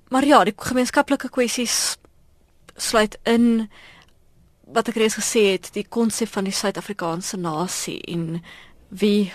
[0.09, 1.97] Maar ja, die gemeenskaplike kwessies
[2.75, 3.67] sluit in
[4.73, 8.41] wat ek reeds gesê het, die konsep van die Suid-Afrikaanse nasie en
[8.89, 9.29] wie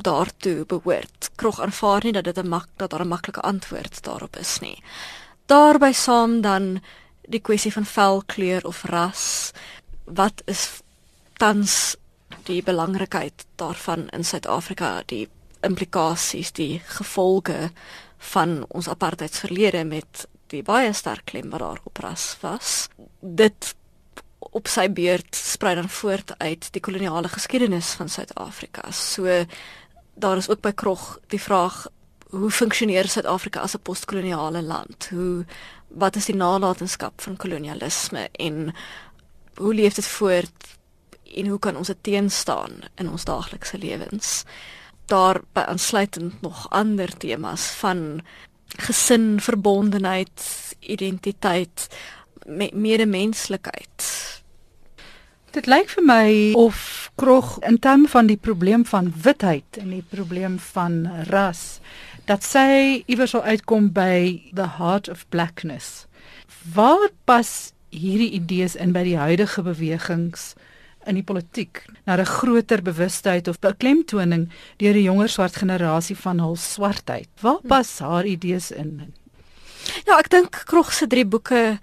[0.00, 1.30] daartoe behoort.
[1.36, 4.82] Krog aanvaar nie dat dit 'n mak dat daar 'n maklike antwoord daarop is nie.
[5.46, 6.80] Daarby saam dan
[7.28, 9.52] die kwessie van velkleur of ras.
[10.14, 10.80] Wat is
[11.38, 11.96] tans
[12.48, 15.28] die belangrikheid daarvan in Suid-Afrika, die
[15.60, 17.70] implikasies, die gevolge
[18.18, 22.88] van ons apartheidsverlede met die baie sterk klem wat daar op ras was.
[23.20, 23.74] Dit
[24.38, 28.90] op sy beurt sprei dan voort uit die koloniale geskiedenis van Suid-Afrika.
[28.90, 29.44] So
[30.14, 31.86] daar is ook by Krog die vraag
[32.30, 35.08] hoe funksioneer Suid-Afrika as 'n postkoloniale land?
[35.10, 35.44] Hoe
[35.88, 38.74] wat is die nalatenskap van kolonialisme en
[39.58, 40.76] hoe leef dit voort
[41.36, 44.44] en hoe kan ons dit teenstaan in ons daaglikse lewens?
[45.08, 48.20] daar by aansluitend nog ander temas van
[48.66, 50.44] gesin, verbondenheid,
[50.80, 51.88] identiteit,
[52.46, 54.04] me medemenslikheid.
[55.50, 56.26] Dit lyk vir my
[56.60, 61.00] of Krog in terme van die probleem van witheid en die probleem van
[61.32, 61.80] ras
[62.28, 66.04] dat sy iewers sou uitkom by the heart of blackness.
[66.76, 70.54] Waar pas hierdie idees in by die huidige bewegings
[71.08, 76.40] in die politiek na 'n groter bewustheid of beklemtoning deur die jonger swart generasie van
[76.40, 77.28] hul swartheid.
[77.40, 79.14] Waar pas haar idees in?
[80.04, 81.78] Ja, ek dink Krog se drie boeke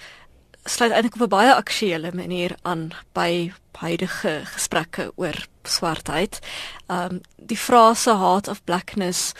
[0.66, 6.40] sluit eintlik op 'n baie aktuele manier aan by huidige gesprekke oor swartheid.
[6.88, 9.34] Um die frase heart of blackness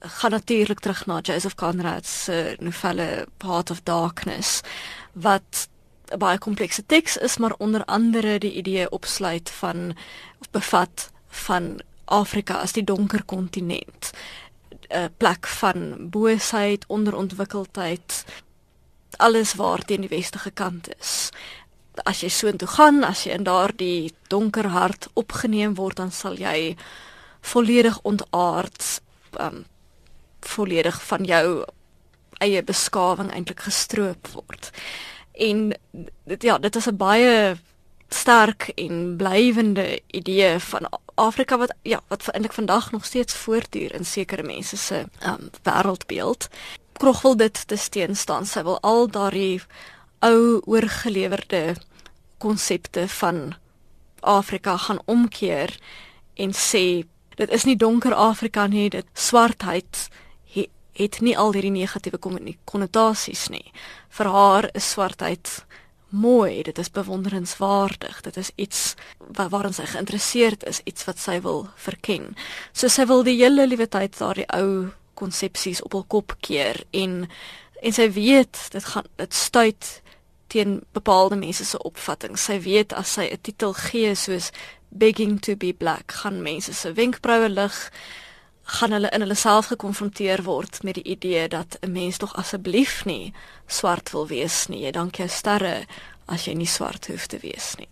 [0.00, 4.60] gaan natuurlik terug na Joseph Conrad se novelle Heart of Darkness
[5.12, 5.68] wat
[6.12, 9.96] 'n baie komplekse teks is, maar onder andere die idee opsluit van
[10.40, 14.10] of bevat van Afrika as die donker kontinent.
[14.88, 18.24] 'n plek van boosheid, onderontwikkeldheid,
[19.16, 21.30] alles waar teen die westige kant is.
[21.94, 26.34] As jy so intoe gaan, as jy in daardie donker hart opgeneem word, dan sal
[26.34, 26.76] jy
[27.40, 29.00] volledig ontaard,
[29.40, 29.64] um,
[30.40, 31.64] volledig van jou
[32.38, 34.72] eie beskawing eintlik gestroop word
[35.32, 35.72] en
[36.24, 37.56] dit ja, dit is 'n baie
[38.08, 44.04] sterk en blywende idee van Afrika wat ja, wat eintlik vandag nog steeds voortduur in
[44.04, 46.48] sekere mense se um, wêreldbeeld.
[46.92, 48.46] Krog wil dit te steen staan.
[48.46, 49.62] Sy wil al daardie
[50.18, 51.76] ou oorgelewerde
[52.38, 53.54] konsepte van
[54.20, 55.78] Afrika gaan omkeer
[56.34, 60.08] en sê dit is nie donker Afrika nie, dit swartheid
[60.92, 62.18] het, nie al hierdie negatiewe
[62.64, 63.72] konnotasies nie.
[64.10, 65.64] Vir haar is swartheid
[66.12, 68.80] mooi, dit is bewonderenswaardig, dit is iets
[69.32, 72.34] waar, waarin sy geïnteresseerd is, iets wat sy wil verken.
[72.76, 77.26] So sy wil die hele liewe tyd daardie ou konsepsies op hul kop keer en
[77.82, 79.88] en sy weet dit gaan dit stuit
[80.52, 82.38] teen bepaalde mense se opvattinge.
[82.38, 84.52] Sy weet as sy 'n titel gee soos
[84.90, 87.90] begging to be black, gaan mense se wenkbroue lig,
[88.72, 93.04] gaan hulle in hulle self gekonfronteer word met die idee dat 'n mens tog asseblief
[93.04, 93.32] nie
[93.66, 94.84] swart wil wees nie.
[94.84, 95.86] Jy dank jou sterre
[96.26, 97.88] as jy nie swart hoef te wees nie.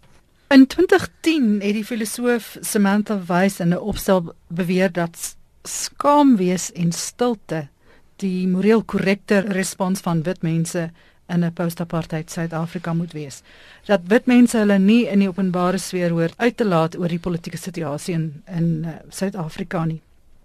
[0.48, 6.92] In 2010 het die filosoof Samantha Weiss in 'n opstel beweer dat skaam wees en
[6.92, 7.68] stilte
[8.16, 10.90] die moreel korrekte respons van wit mense
[11.28, 13.42] in 'n post-apartheid Suid-Afrika moet wees.
[13.84, 17.18] Dat wit mense hulle nie in die openbare sfeer hoort uit te laat oor die
[17.18, 20.00] politieke situasie in in uh, Suid-Afrika nie.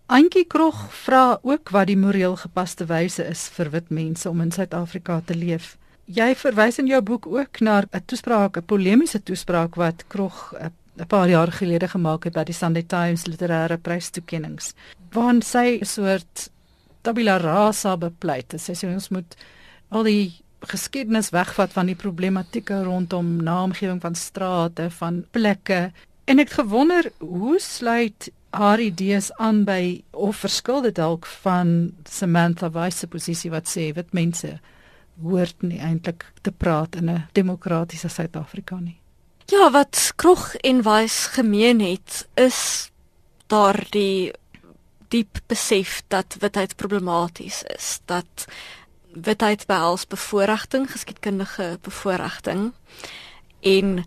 [0.06, 4.52] Antjie Krog vra ook wat die moreel gepaste wyse is vir wit mense om in
[4.54, 5.72] Suid-Afrika te leef.
[6.06, 10.70] Jy verwys in jou boek ook na 'n toespraak, 'n polemiese toespraak wat Krog eh,
[11.00, 14.74] 'n paar jaar gelede gemaak het by die Sunday Times literêre prystoekennings.
[15.12, 16.50] Waarin sy 'n soort
[17.02, 18.54] tabula rasa bepleit.
[18.58, 19.36] Sy sê ons moet
[19.90, 25.92] al die geskiedenis wegvat van die problematieke rondom naamgewing van strate, van plekke.
[26.26, 32.72] En ek gewonder hoe sluit haar idees aan by of verskil dit dalk van Samantha
[32.72, 34.56] Weiss se posisie wat sê wit mense
[35.22, 39.00] hoort nie eintlik te praat in 'n demokratiese Suid-Afrika nie.
[39.46, 42.92] Ja, wat Krog en Weiss gemeen het is
[43.48, 44.34] daardie
[45.08, 48.46] diep besef dat witheid problematies is, dat
[49.14, 52.74] witheid behels bevoordiging, geskiedkundige bevoordiging
[53.60, 54.04] en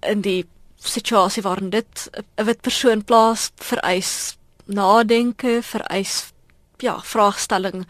[0.00, 0.46] in die
[0.88, 6.32] situasie waarin dit 'n wit persoon plaas vereis nadenke, vereis
[6.78, 7.86] ja, vraagstelling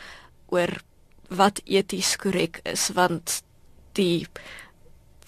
[0.48, 0.80] oor
[1.28, 3.42] wat eties korrek is want
[3.92, 4.26] die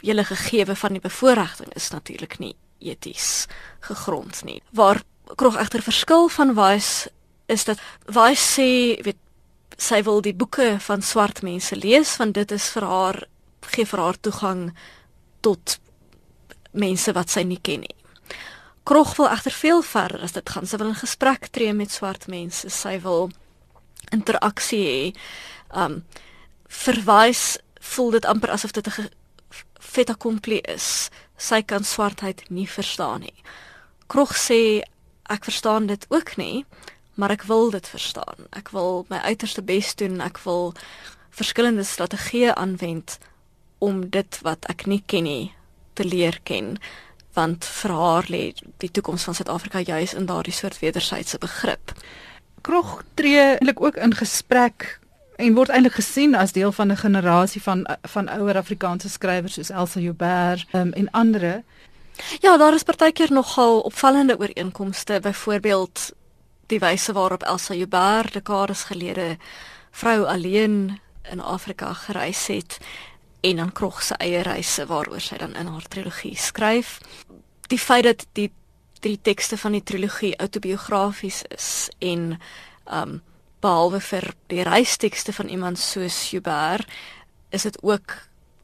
[0.03, 3.47] hele gegewe van die bevoordiging is natuurlik nie eties
[3.81, 4.63] gegrond nie.
[4.71, 5.03] Waar
[5.37, 7.07] krog egter verskil van Weiss
[7.47, 9.19] is dat Weiss sê weet
[9.79, 13.23] sy wil die boeke van swart mense lees want dit is vir haar
[13.73, 14.73] gee vir haar toegang
[15.41, 15.79] tot
[16.73, 17.97] mense wat sy nie ken nie.
[18.83, 20.67] Krog wil egter veel verder as dit gaan.
[20.67, 22.71] Sy wil in gesprek tree met swart mense.
[22.71, 23.31] Sy wil
[24.11, 25.03] interaksie hê.
[25.71, 26.03] Um
[26.73, 27.61] verwys
[27.93, 29.11] voel dit amper asof dit 'n
[29.79, 31.11] fait accompli is.
[31.37, 33.43] Sy kan swartheid nie verstaan nie.
[34.07, 34.83] Krog sê
[35.29, 36.65] ek verstaan dit ook nie,
[37.15, 38.49] maar ek wil dit verstaan.
[38.53, 40.21] Ek wil my uiterste bes doen.
[40.21, 40.75] Ek wil
[41.31, 43.19] verskillende strategieë aanwend
[43.79, 45.55] om dit wat ek nie ken nie
[45.93, 46.79] te leer ken
[47.33, 48.43] want vir haar lê
[48.83, 51.95] die toekoms van Suid-Afrika juis in daardie soort wederwysige begrip.
[52.61, 54.99] Krog tree eintlik ook in gesprek
[55.37, 59.71] en word eintlik gesien as deel van 'n generasie van van ouer Afrikaanse skrywers soos
[59.71, 61.63] Elsa Joubert um, en ander.
[62.41, 66.13] Ja, daar is partykeer nogal opvallende ooreenkomste, byvoorbeeld
[66.67, 69.37] die wyse waarop Elsa Joubert dekades gelede
[69.91, 71.01] vrou alleen
[71.31, 72.79] in Afrika gereis het
[73.43, 76.99] en dan krog se eie reise waaroor sy dan in haar trilogie skryf.
[77.67, 78.53] Die feit dat die
[79.03, 82.39] drie tekste van die trilogie autobiografies is en
[82.87, 83.21] um
[83.63, 86.89] behalwe vir die reistekste van iemand soos Joubert
[87.55, 88.15] is dit ook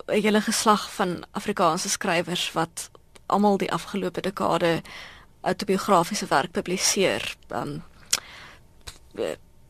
[0.06, 2.90] 'n hele geslag van Afrikaanse skrywers wat
[3.26, 4.82] almal die afgelope dekade
[5.40, 7.36] autobiografiese werk publiseer.
[7.48, 7.82] Um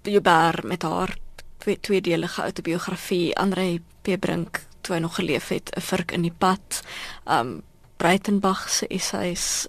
[0.03, 1.17] Joubert met haar
[1.59, 6.35] twee tweedelige autobiografie, Andre P Brink toe hy nog geleef het, 'n virk in die
[6.39, 6.83] pad.
[7.27, 7.63] Um
[7.97, 9.67] Breitenbach se essays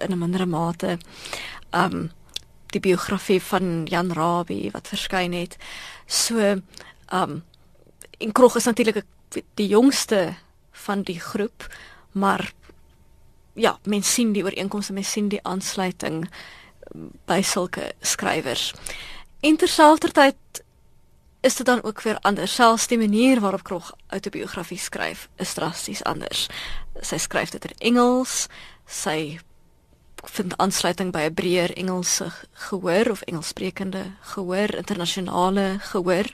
[0.00, 0.98] in 'n mindere mate.
[1.70, 2.10] Um
[2.66, 5.56] die biografie van Jan Rabie wat verskyn het.
[6.06, 6.60] So
[7.12, 7.44] um
[8.18, 9.04] en Krog is natuurlik
[9.54, 10.34] die jongste
[10.72, 11.66] van die groep,
[12.12, 12.52] maar
[13.54, 16.28] ja, mens sien die ooreenkomste, mens sien die aansluiting
[17.24, 18.74] by sulke skrywers.
[19.40, 20.64] En terselfdertyd
[21.46, 22.54] is dit dan ook weer anders.
[22.54, 26.46] Selfs die manier waarop Krog autobiografie skryf is drasties anders.
[27.00, 28.46] Sy skryf dit in Engels.
[28.86, 29.38] Sy
[30.26, 36.26] vind aansluiting by 'n breër Engelse gehoor of Engelssprekende gehoor, internasionale gehoor.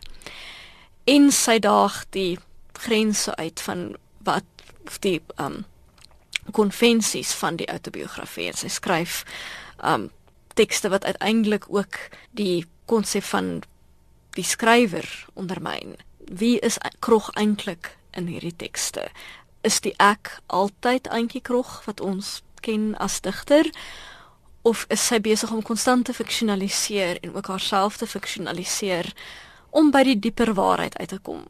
[1.04, 2.38] En sy daag die
[2.72, 4.44] grense uit van wat
[5.00, 5.64] die um
[6.50, 9.24] konvensies van die autobiografie en sy skryf
[9.84, 10.10] um
[10.54, 11.98] tekste wat uiteindelik ook
[12.30, 13.62] die konsep van
[14.36, 15.96] die skrywer ondermyn.
[16.18, 19.08] Wie is Krog eintlik in hierdie tekste?
[19.62, 23.68] Is die ek altyd Antjie Krog wat ons ken as digter
[24.62, 29.10] of is sy besig om konstant te fiksionaliseer en ook haarself te fiksionaliseer
[29.70, 31.44] om by die dieper waarheid uit te kom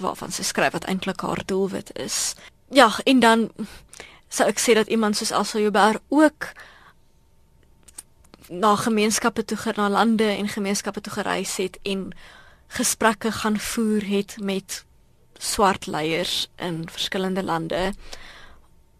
[0.00, 2.34] waarvan sy skryf wat eintlik haar doelwit is.
[2.72, 3.48] Ja, en dan
[4.30, 6.52] sou ek sê dat iemand soos Elsa Joubert ook
[8.50, 12.10] na gemeenskappe toe gaan, na lande en gemeenskappe toe gereis het en
[12.66, 14.84] gesprekke gaan voer het met
[15.38, 17.92] swart leiers in verskillende lande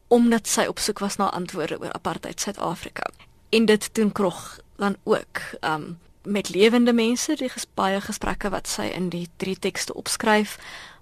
[0.08, 3.10] omdat sy op soek was na antwoorde oor apartheid Suid-Afrika.
[3.48, 8.68] En dit doen Krog dan ook um met lewende mense, die ges baie gesprekke wat
[8.68, 10.58] sy in die drie tekste opskryf,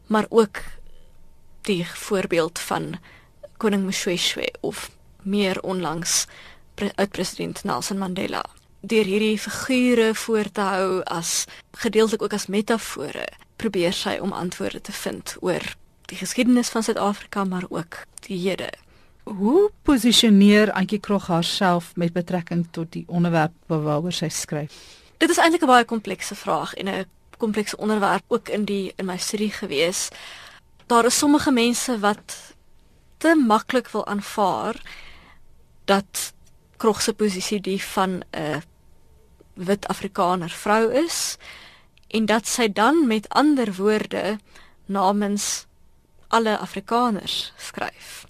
[0.07, 0.61] maar ook
[1.67, 2.95] die voorbeeld van
[3.57, 4.91] koning Moshoeshoe of
[5.23, 6.27] meer onlangs
[6.95, 8.45] oud-president Nelson Mandela.
[8.81, 11.45] Deur hierdie figure voor te hou as
[11.83, 13.27] gedeeltelik ook as metafore,
[13.57, 15.65] probeer sy om antwoorde te vind oor
[16.09, 18.71] die geskiedenis van Suid-Afrika maar ook die hede.
[19.23, 24.73] Hoe posisioneer Antjie Krog haarself met betrekking tot die onderwerp waaroor sy skryf?
[25.21, 27.05] Dit is eintlik 'n baie komplekse vraag en 'n
[27.37, 30.09] komplekse onderwerp ook in die in my studie gewees.
[30.87, 32.55] Daar is sommige mense wat
[33.17, 34.83] te maklik wil aanvaar
[35.85, 36.33] dat
[36.79, 38.63] Krog se posisie die van 'n
[39.55, 41.37] wit Afrikaner vrou is
[42.09, 44.39] en dat sy dan met ander woorde
[44.87, 45.67] namens
[46.29, 48.25] alle Afrikaners skryf.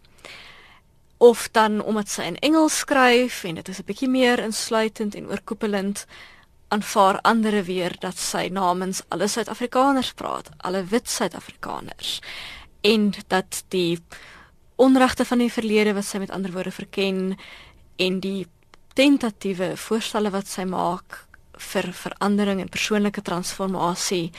[1.16, 5.28] Of dan omdat sy in Engels skryf en dit is 'n bietjie meer insluitend en
[5.28, 6.06] oorkoepelend
[6.68, 12.20] aanvaar ander weer dat sy namens alle Suid-Afrikaners praat, alle wit Suid-Afrikaners.
[12.80, 13.98] En dat die
[14.76, 17.38] onregte van die verlede wat sy met ander woorde verken
[17.98, 18.46] en die
[18.98, 21.24] tentatiewe voorstelle wat sy maak
[21.58, 24.30] vir verandering en persoonlike transformasie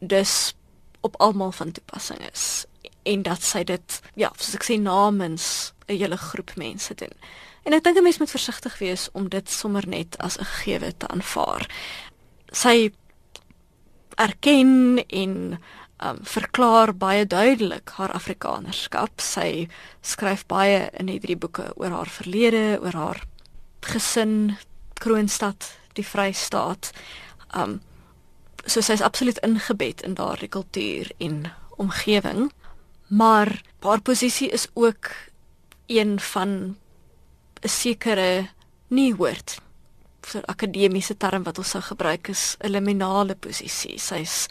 [0.00, 0.54] dus
[1.04, 2.64] op almal van toepassing is
[3.02, 7.12] en dat sy dit ja, soos ek sê namens 'n hele groep mense doen.
[7.64, 10.96] En ek dink 'n mens moet versigtig wees om dit sommer net as 'n gegewe
[10.96, 11.68] te aanvaar.
[12.52, 12.92] Sy
[14.16, 15.60] erken en
[16.02, 19.20] um, verklaar baie duidelik haar Afrikanerskap.
[19.20, 19.68] Sy
[20.02, 23.22] skryf baie in die drie boeke oor haar verlede, oor haar
[23.80, 24.56] gesin,
[25.00, 26.92] Kroonstad, die Vrystaat.
[27.56, 27.80] Um
[28.68, 31.46] so sy is absoluut ingebed in daardie kultuur en
[31.80, 32.50] omgewing.
[33.08, 35.10] Maar haar posisie is ook
[35.88, 36.76] een van
[37.62, 38.48] 'n sekere
[38.88, 39.60] nie woord
[40.22, 43.98] vir akademiese term wat ons sou gebruik is 'n liminale posisie.
[43.98, 44.48] Sy's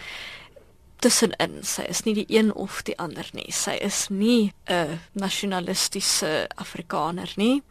[0.99, 1.63] tussenin.
[1.63, 3.51] Sy is nie die een of die ander nie.
[3.51, 7.63] Sy is nie 'n nasionalistiese Afrikaner nie.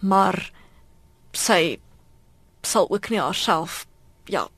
[0.00, 0.52] Maar
[1.32, 1.78] sy
[2.62, 3.86] sal ook nie haarself
[4.24, 4.48] ja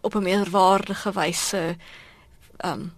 [0.00, 1.76] op 'n meer waardige wyse
[2.56, 2.92] ehm um,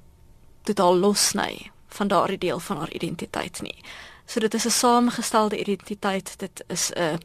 [0.62, 3.84] totaal losny van daardie deel van haar identiteit nie.
[4.26, 7.18] So dit is 'n samengestelde identiteit, dit is 'n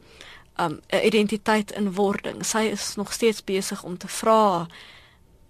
[0.56, 2.46] um 'n identiteit in wording.
[2.46, 4.66] Sy is nog steeds besig om te vra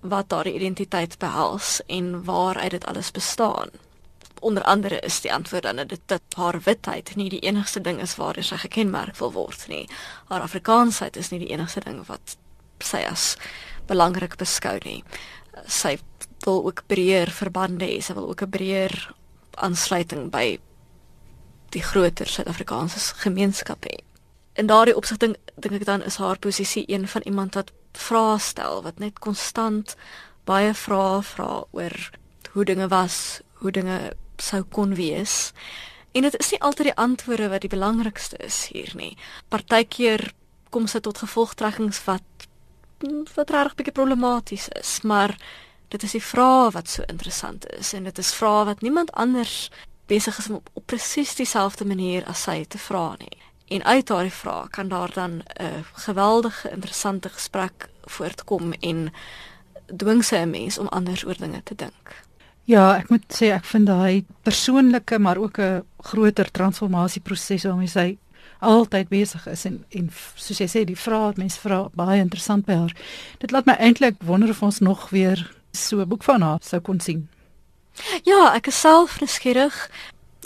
[0.01, 3.71] wat daardie identiteit behels en waaruit dit alles bestaan.
[4.41, 8.17] Onder andere is die antwoord dan dat dit haar witheid nie die enigste ding is
[8.17, 9.89] waar sy gekenmerk wil word nie.
[10.29, 12.37] Haar Afrikaansheid is nie die enigste ding wat
[12.79, 13.37] sy as
[13.87, 15.03] belangrik beskou nie.
[15.67, 15.99] Sy
[16.45, 19.15] wil ook breër verbande hê, sy wil ook 'n breër
[19.55, 20.59] aansluiting by
[21.75, 23.99] die groter Suid-Afrikaanse gemeenskap hê.
[24.55, 28.39] In daardie opsig dink dink ek dan is haar posisie een van iemand wat vrae
[28.39, 29.97] stel, wat net konstant
[30.49, 31.97] baie vrae vra oor
[32.55, 33.99] hoe dinge was, hoe dinge
[34.43, 35.53] sou kon wees.
[36.17, 39.17] En dit is nie altyd die antwoorde wat die belangrikste is hier nie.
[39.53, 40.31] Partykeer
[40.71, 42.25] kom sy tot gevolgtrekkings wat
[43.37, 45.37] wat regtig bietjie problematies is, maar
[45.95, 49.69] dit is die vrae wat so interessant is en dit is vrae wat niemand anders
[50.11, 53.38] besig is om op, op presies dieselfde manier as sy te vra nie.
[53.69, 59.13] En uit daardie vrae kan daar dan 'n geweldige interessante gesprek voortkom en
[59.97, 62.25] dwing sy 'n mens om anders oor dinge te dink.
[62.65, 68.19] Ja, ek moet sê ek vind daai persoonlike maar ook 'n groter transformasieproses waarmee sy
[68.59, 72.67] altyd besig is en en soos jy sê die vrae wat mense vra baie interessant
[72.67, 72.95] by haar.
[73.39, 76.81] Dit laat my eintlik wonder of ons nog weer so 'n boek van haar sou
[76.81, 77.29] kon sien.
[78.25, 79.91] Ja, ek is self nuuskierig.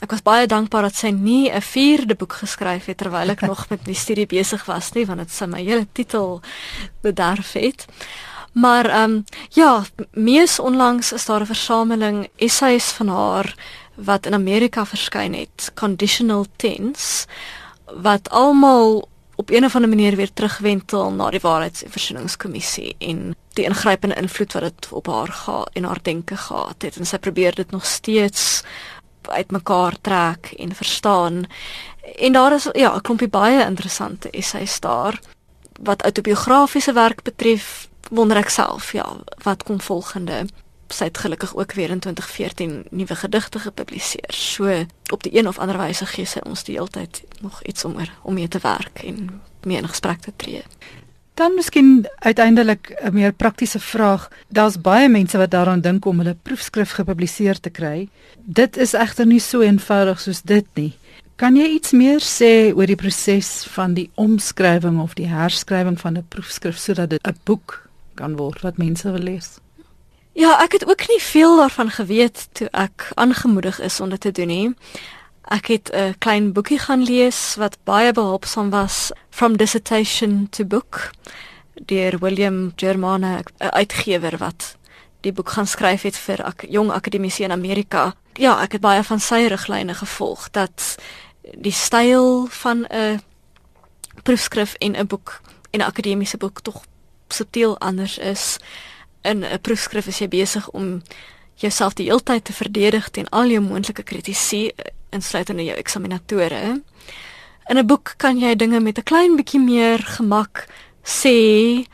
[0.02, 3.68] Ek was baie dankbaar dat sy nie 'n vierde boek geskryf het terwyl ek nog
[3.70, 6.40] met die studie besig was nie, want dit sou my hele titel
[7.02, 7.86] bederf het.
[8.52, 13.54] Maar ehm um, ja, mees onlangs is daar 'n versameling essays van haar
[13.94, 17.26] wat in Amerika verskyn het, Conditional Tense,
[17.86, 23.36] wat almal op 'n of ander manier weer terugwentel na die waarheids- en versoeningskommissie en
[23.52, 27.18] die ingrypende invloed wat dit op haar gehad en haar denke gehad het en sy
[27.18, 28.62] probeer dit nog steeds
[29.28, 31.44] uitmekaar trek en verstaan.
[32.18, 35.20] En daar is ja, 'n klompie baie interessante essays daar
[35.82, 37.88] wat autobiografiese werk betref.
[38.10, 40.46] Wonder ek self, ja, wat kom volgende?
[40.88, 44.34] Sy het gelukkig ook weer in 2014 nuwe gedigte gepubliseer.
[44.34, 47.84] So op die een of ander wyse gee sy ons die hele tyd nog iets
[47.84, 50.62] om er, om mee te werk en mee in gesprek te tree.
[51.34, 54.28] Dan miskien uiteindelik 'n meer praktiese vraag.
[54.48, 58.08] Daar's baie mense wat daaraan dink om hulle proefskrif gepubliseer te kry.
[58.44, 60.92] Dit is egter nie so eenvoudig soos dit nie.
[61.36, 66.16] Kan jy iets meer sê oor die proses van die omskrywing of die herskrywing van
[66.16, 69.58] 'n proefskrif sodat dit 'n boek kan word wat mense wil lees?
[70.32, 74.30] Ja, ek het ook nie veel daarvan geweet toe ek aangemoedig is om dit te
[74.32, 74.74] doen nie.
[75.52, 81.10] Ek het 'n klein boekie gaan lees wat baie behulpsaam was, From Dissertation to Book,
[81.74, 84.76] deur William Germane, 'n uitgewer wat
[85.20, 88.14] die boek gaan skryf het vir ak jong akademici in Amerika.
[88.32, 90.96] Ja, ek het baie van sy riglyne gevolg dat
[91.56, 93.20] die styl van 'n
[94.22, 95.40] proefskrif en 'n boek
[95.70, 96.84] en 'n akademiese boek tog
[97.28, 98.56] subtiel anders is.
[99.22, 101.02] In 'n proefskrif is jy besig om
[101.54, 104.72] jouself die hele tyd te verdedig teen al jou moontlike kritisie
[105.12, 106.82] insluitende jou eksaminatore.
[107.70, 110.66] In 'n boek kan jy dinge met 'n klein bietjie meer gemak
[111.04, 111.86] sê.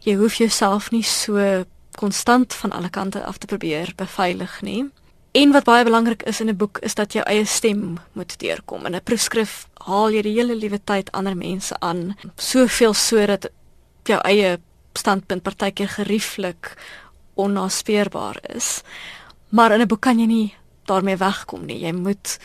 [0.00, 1.64] Jy hoef jouself nie so
[1.98, 4.90] konstant van alle kante af te probeer beveilig nie.
[5.32, 8.86] En wat baie belangrik is in 'n boek is dat jou eie stem moet deurkom.
[8.86, 13.50] In 'n proefskrif haal jy die hele liewe tyd ander mense aan, soveel sodat
[14.04, 14.58] jou eie
[14.92, 16.76] standpunt partykeer gerieflik
[17.34, 18.82] onnaspeurbaar is.
[19.48, 20.54] Maar in 'n boek kan jy nie
[20.88, 21.78] daarmee wegkom nie.
[21.84, 22.38] Jy moet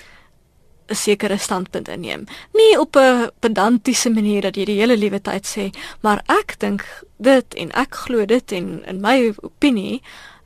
[0.88, 2.26] 'n sekere standpunt inneem.
[2.54, 5.70] Nie op 'n pedantiese manier dat jy die hele liewe tyd sê,
[6.02, 10.02] maar ek dink dit en ek glo dit en in my opinie,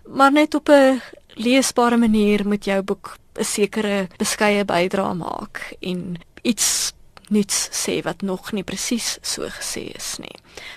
[0.06, 1.02] maar net op 'n
[1.36, 6.94] leesbare manier moet jou boek 'n sekere beskeie bydrae maak en iets
[7.30, 10.36] niets sê wat nog nie presies so gesê is nie.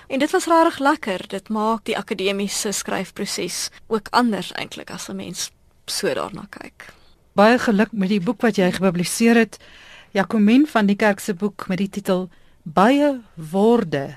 [0.09, 1.29] En dit was regtig lekker.
[1.29, 5.51] Dit maak die akademiese skryfproses ook anders eintlik as 'n mens
[5.87, 7.00] so daarna kyk.
[7.33, 9.59] Baie geluk met die boek wat jy gepubliseer het.
[10.13, 12.29] Jacomin van die Kerk se boek met die titel
[12.63, 14.17] Baie Worde: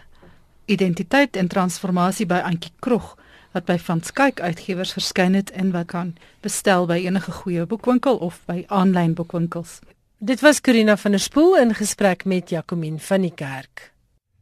[0.65, 3.13] Identiteit en Transformasie by Antjie Krog
[3.53, 8.17] wat by Van Skyk Uitgewers verskyn het en wat kan bestel by enige goeie boekwinkel
[8.17, 9.79] of by aanlyn boekwinkels.
[10.17, 13.91] Dit was Corina van der Spool in gesprek met Jacomin van die Kerk.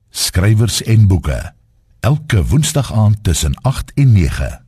[0.09, 1.53] Skrywers en boeke.
[1.99, 4.60] Elke Woensdag aand tussen 8 en 9.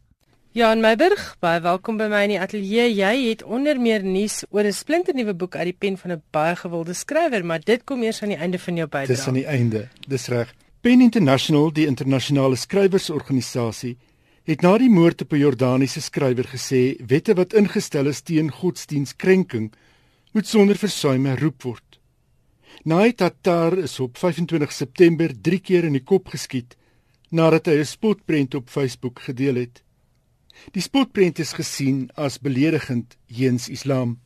[0.54, 2.84] Jan Meiburg, baie welkom by my in die ateljee.
[2.94, 6.56] Jy het onder meer nuus oor 'n splinternuwe boek uit die pen van 'n baie
[6.56, 9.16] gewilde skrywer, maar dit kom eers aan die einde van jou bydrae.
[9.16, 9.90] Dis aan die einde.
[10.08, 10.54] Dis reg.
[10.82, 13.98] Pen International, die internasionale skrywersorganisasie,
[14.44, 19.74] het na die moord op 'n Jordaniese skrywer gesê wette wat ingestel is teen godsdienstkrenking
[20.34, 22.00] moet sonder versuim herroep word.
[22.84, 26.78] Naait Tatar is op 25 September 3 keer in die kop geskiet
[27.32, 29.84] nadat hy 'n spotprent op Facebook gedeel het.
[30.72, 34.20] Die spotprent is gesien as beledigend teens Islam.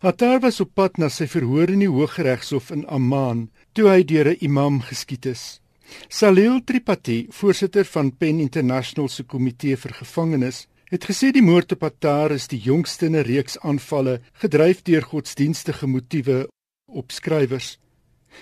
[0.00, 4.28] Tatar was op pad na sy verhoor in die Hooggeregshof in Amman toe hy deur
[4.30, 5.60] 'n imam geskiet is.
[6.08, 11.84] Salil Tripathi, voorsitter van PEN International se komitee vir gevangenes, het gesê die moord op
[11.84, 16.48] Attar is die jongste in 'n reeks aanvalle gedryf deur godsdienstige motiewe
[16.86, 17.78] op skrywers.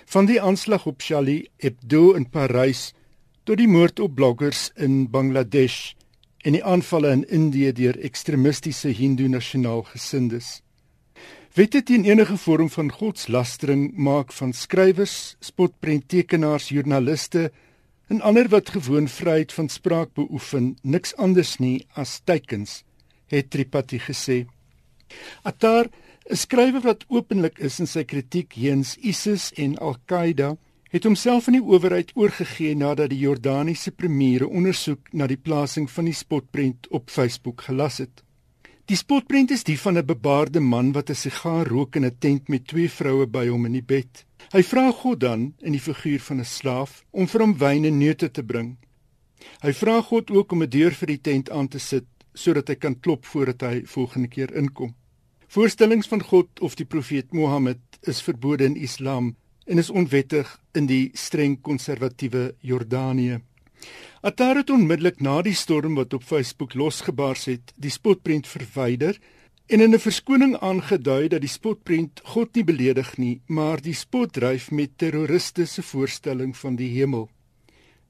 [0.07, 2.93] Van die aanslag op Charlie Hebdo in Parys
[3.45, 5.95] tot die moord op bloggers in Bangladesh
[6.43, 10.61] en die aanvalle in Indië deur ekstremistiese Hindu nasionaal gesindes.
[11.55, 17.51] Wette teen enige vorm van godslastering maak van skrywers, spotprenttekenaars, joernaliste
[18.11, 22.83] En ander wat gewoon vryheid van spraak beoefen, niks anders nie as teikens,
[23.31, 24.39] het Tripathi gesê.
[25.43, 25.87] Attar,
[26.31, 30.57] 'n skrywer wat openlik is in sy kritiek teens ISIS en Al-Qaeda,
[30.91, 35.91] het homself aan die owerheid oorgegee nadat die Jordaniese premier 'n ondersoek na die plasing
[35.91, 38.25] van die spotprent op Facebook gelas het.
[38.85, 42.49] Die spotprent is die van 'n bebaarde man wat 'n sigaar rook in 'n tent
[42.49, 44.27] met twee vroue by hom in die bed.
[44.53, 47.99] Hy vra God dan in die figuur van 'n slaaf om vir hom wyn en
[47.99, 48.77] neute te bring.
[49.63, 52.75] Hy vra God ook om 'n deur vir die tent aan te sit sodat hy
[52.75, 54.95] kan klop voordat hy volgende keer inkom.
[55.47, 59.37] Voorstellings van God of die profeet Mohammed is verbode in Islam
[59.67, 63.41] en is onwettig in die streng konservatiewe Jordanië.
[64.21, 69.17] Attar het onmiddellik na die storm wat op Facebook losgebars het, die spotprent verwyder
[69.67, 74.33] en in 'n verskoning aangedui dat die spotprent God nie beledig nie, maar die spot
[74.33, 77.31] dryf met terroriste se voorstelling van die hemel.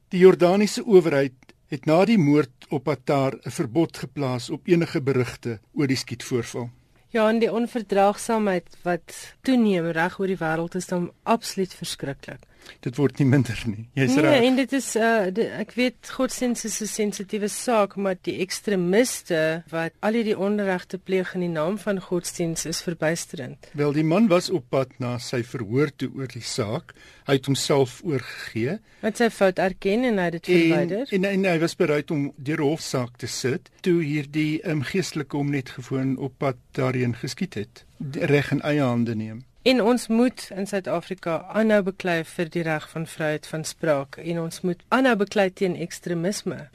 [0.09, 5.61] Die Jordaniese owerheid het na die moord op Attar 'n verbod geplaas op enige berigte
[5.73, 6.71] oor die skietvoorval.
[7.11, 12.47] Ja, en die onverdraagsaamheid wat toeneem reg oor die wêreld is dan absoluut verskriklik
[12.81, 13.87] dit word nie minder nie.
[13.99, 14.37] Jy's nee, reg.
[14.39, 18.39] Nee, en dit is uh die, ek weet godsdienst is 'n sensitiewe saak, maar die
[18.45, 23.71] ekstremiste wat al hierdie onregte pleeg in die naam van godsdienst is verbuisterend.
[23.73, 26.95] Wel, die man was op pad na sy verhoor toe oor die saak.
[27.27, 28.79] Hy het homself oorgegee.
[29.01, 31.07] Het sy fout erken en hy het dit verwyder.
[31.11, 35.37] En, en, en hy was bereid om deur hofsaak te sit toe hierdie um, geestelike
[35.37, 37.85] hom net gewoon op pad daarheen geskiet het.
[38.33, 39.45] Reg in eie hande neem.
[39.63, 44.39] En ons moet in Suid-Afrika aanhou beklei vir die reg van vryheid van spraak en
[44.41, 46.71] ons moet aanhou beklei teen ekstremisme.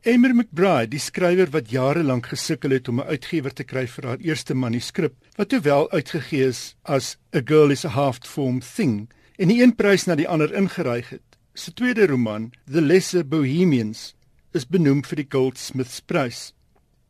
[0.00, 4.06] Emer McBride, die skrywer wat jare lank gesukkel het om 'n uitgewer te kry vir
[4.08, 9.48] haar eerste manuskrip, wat terwyl uitgegee is as A Girl is a Half-Formed Thing, en
[9.48, 11.36] die een prys na die ander ingeryg het.
[11.54, 14.14] Sy tweede roman, The Lesser Bohemians,
[14.54, 16.54] is benoem vir die Goldsmiths Prys.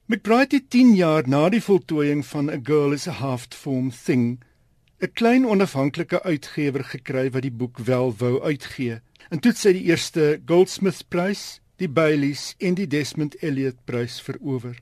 [0.07, 4.43] McBride het 10 jaar na die voltooiing van A Girl is a Half-Formed Thing
[4.99, 9.01] 'n klein onafhanklike uitgewer gekry wat die boek wel wou uitgee.
[9.29, 14.79] En toe sy die eerste Goldsmith Prys, die Baileys en die Desmond Elliot Prys verower.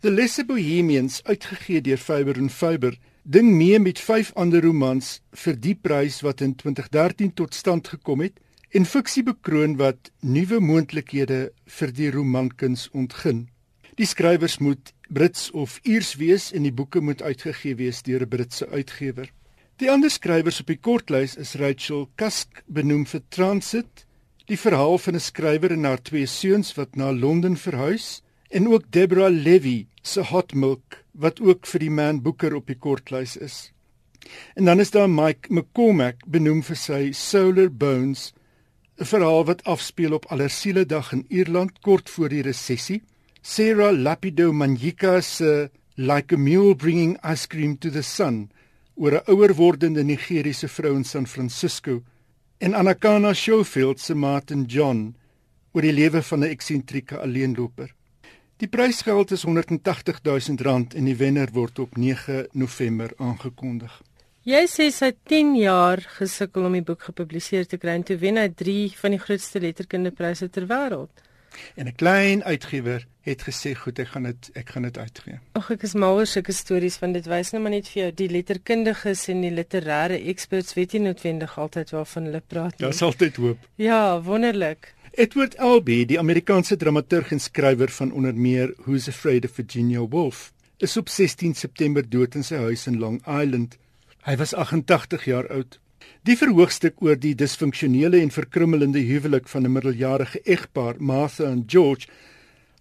[0.00, 5.58] The Lesser Bohemians, uitgegee deur Faber and Faber, ding mee met vyf ander romans vir
[5.58, 8.38] die prys wat in 2013 tot stand gekom het
[8.74, 13.48] en fiksie bekroon wat nuwe moontlikhede vir die romankuns ontgin.
[14.00, 18.28] Die skrywers moet Brits of Iers wees en die boeke moet uitgegee wees deur 'n
[18.28, 19.28] Britse uitgewer.
[19.76, 24.06] Die ander skrywers op die kortlys is Rachel Cusk, benoem vir Transit,
[24.46, 28.90] die verhaal van 'n skrywer en haar twee seuns wat na Londen verhuis, en ook
[28.90, 33.72] Deborah Levy se Hot Milk wat ook vir die Man Booker op die kortlys is.
[34.56, 38.32] En dan is daar Mike McCormack, benoem vir sy Solar Bones,
[38.98, 43.02] 'n verhaal wat afspeel op Allersiele Dag in Ierland kort voor die resessie.
[43.44, 48.48] Sarah Lapido Manyika se Like a Mule Bringing Ice Cream to the Sun
[48.94, 52.02] oor 'n ouer wordende Nigeriese vrou in San Francisco
[52.58, 55.16] en Anakana Schofield se Martin John
[55.72, 57.90] oor die lewe van 'n eksentrieke alleenloper.
[58.58, 64.02] Die prysgeld is 180 000 rand en die wenner word op 9 November aangekondig.
[64.44, 68.16] Jy sê sy het 10 jaar gesukkel om die boek gepubliseer te kry en toe
[68.16, 71.10] wen hy 3 van die grootste letterkundepryse ter wêreld.
[71.74, 75.38] En 'n klein uitgewer het gesê goed, ek gaan dit ek gaan dit uitgee.
[75.52, 78.12] Ag ek is mal oor sulke stories van dit wys net maar net vir jou
[78.12, 82.86] die letterkundiges en die literêre experts weet nie noodwendig altyd waarvan hulle praat nie.
[82.86, 83.58] Daar's altyd hoop.
[83.76, 84.94] Ja, wonderlik.
[85.12, 90.52] Edward Albee, die Amerikaanse dramaturg en skrywer van onder meer Who's Afraid of Virginia Woolf,
[90.78, 93.76] is op 16 September dood in sy huis in Long Island.
[94.24, 95.78] Hy was 88 jaar oud.
[96.22, 102.06] Die verhoogstuk oor die disfunksionele en verkrummelende huwelik van 'n middeljarige egpaar, Martha en George,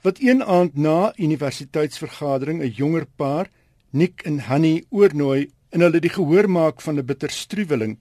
[0.02, 3.50] wat een aand na universiteitsvergadering 'n jonger paar,
[3.90, 7.98] Nick en Honey, oornooi en hulle die gehoor maak van 'n bitterstruweling,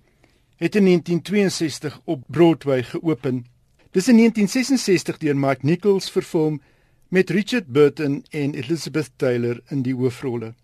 [0.56, 3.46] het in 1962 op Broadway geopen.
[3.90, 6.60] Dis in 1966 deur Mike Nichols vervilm
[7.08, 10.54] met Richard Burton en Elizabeth Taylor in die hoofrolle.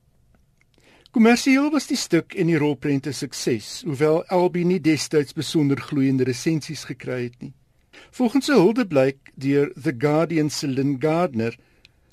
[1.17, 6.83] Kommersieel was die stuk en die rolprente sukses, hoewel Albie nie destyds besonder gloeiende resensies
[6.85, 7.55] gekry het nie.
[8.13, 11.57] Volgens 'n huldeblyk deur The Guardian se Lynn Gardner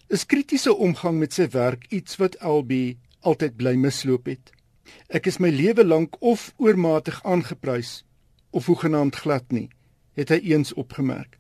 [0.08, 4.52] is kritiese omgang met sy werk iets wat Albie altyd bly misloop het.
[5.10, 8.06] Ek is my lewe lank of oormatig aangeprys
[8.52, 9.70] of hoegenaamd glad nie,
[10.14, 11.40] het hy eens opgemerk.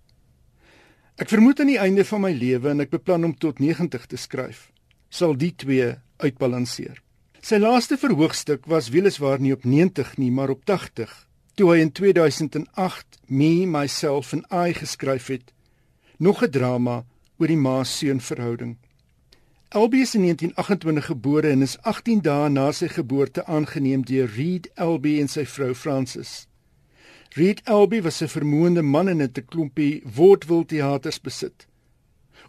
[1.16, 4.18] Ek vermoed aan die einde van my lewe en ek beplan om tot 90 te
[4.18, 4.72] skryf,
[5.10, 7.03] sal die twee uitbalanseer.
[7.44, 11.12] Sy laaste verhoogstuk was weliswaar nie op 90 nie, maar op 80
[11.60, 15.52] toe hy in 2008 Me, Myself and I geskryf het.
[16.18, 17.04] Nog 'n drama
[17.38, 18.78] oor die ma-seun verhouding.
[19.70, 24.72] Albie is in 1928 gebore en is 18 dae na sy geboorte aangeneem deur Reed
[24.76, 26.48] Albie en sy vrou Frances.
[27.36, 31.68] Reed Albie was 'n vermoënde man en het 'n klompie vaudeville teaters besit.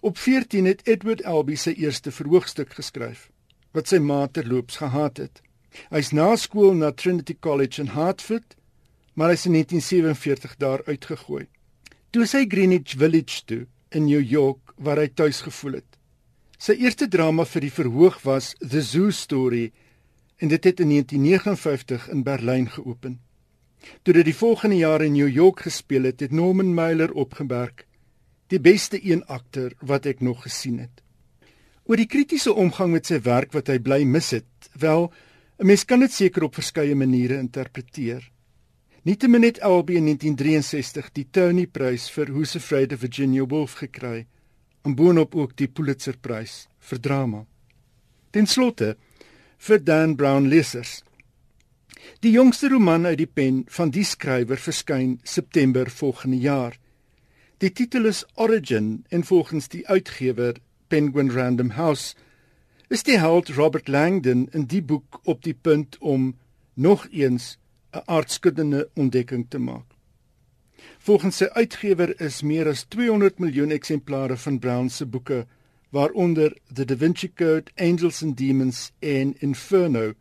[0.00, 3.33] Op 14 het Edward Albie sy eerste verhoogstuk geskryf
[3.74, 5.42] wat sy ma terloops gehaat het.
[5.90, 8.54] Hy's na skool na Trinity College in Hartford
[9.14, 11.46] maar hy is in 1947 daar uitgegooi.
[12.10, 15.98] Toe sy Greenwich Village toe in New York waar hy tuis gevoel het.
[16.58, 19.70] Sy eerste drama vir die verhoog was The Zoo Story
[20.42, 23.20] en dit het in 1959 in Berlyn geopen.
[24.02, 27.86] Toe dit die volgende jaar in New York gespeel het, het Norman Mailer opgemerk:
[28.48, 31.03] "Die beste een akter wat ek nog gesien het."
[31.84, 35.12] Oor die kritiese omgang met sy werk wat hy bly mis het, wel,
[35.60, 38.30] 'n mens kan dit seker op verskeie maniere interpreteer.
[39.04, 44.26] Nietemin het Albie in 1963 die Tony Prys vir Who's Afraid of Virginia Woolf gekry
[44.84, 47.44] en boonop ook die Pulitzer Prys vir drama.
[48.30, 48.96] Ten slotte,
[49.58, 51.02] vir Dan Brown lesers.
[52.20, 56.78] Die jongste roman uit die pen van die skrywer verskyn September volgende jaar.
[57.60, 60.56] Die titel is Origin en volgens die uitgewer
[60.88, 62.14] Penguin Random House
[62.88, 66.34] is die held Robert Langdon in die boek op die punt om
[66.74, 67.58] nog eens
[67.92, 69.86] 'n aardskuddende ontdekking te maak.
[70.98, 75.46] Volgens sy uitgewer is meer as 200 miljoen eksemplare van Brown se boeke
[75.90, 80.12] waaronder The Da Vinci Code, Angels and Demons en Inferno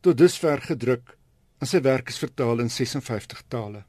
[0.00, 1.16] tot dusver gedruk
[1.60, 3.84] en sy werk is vertaal in 56 tale.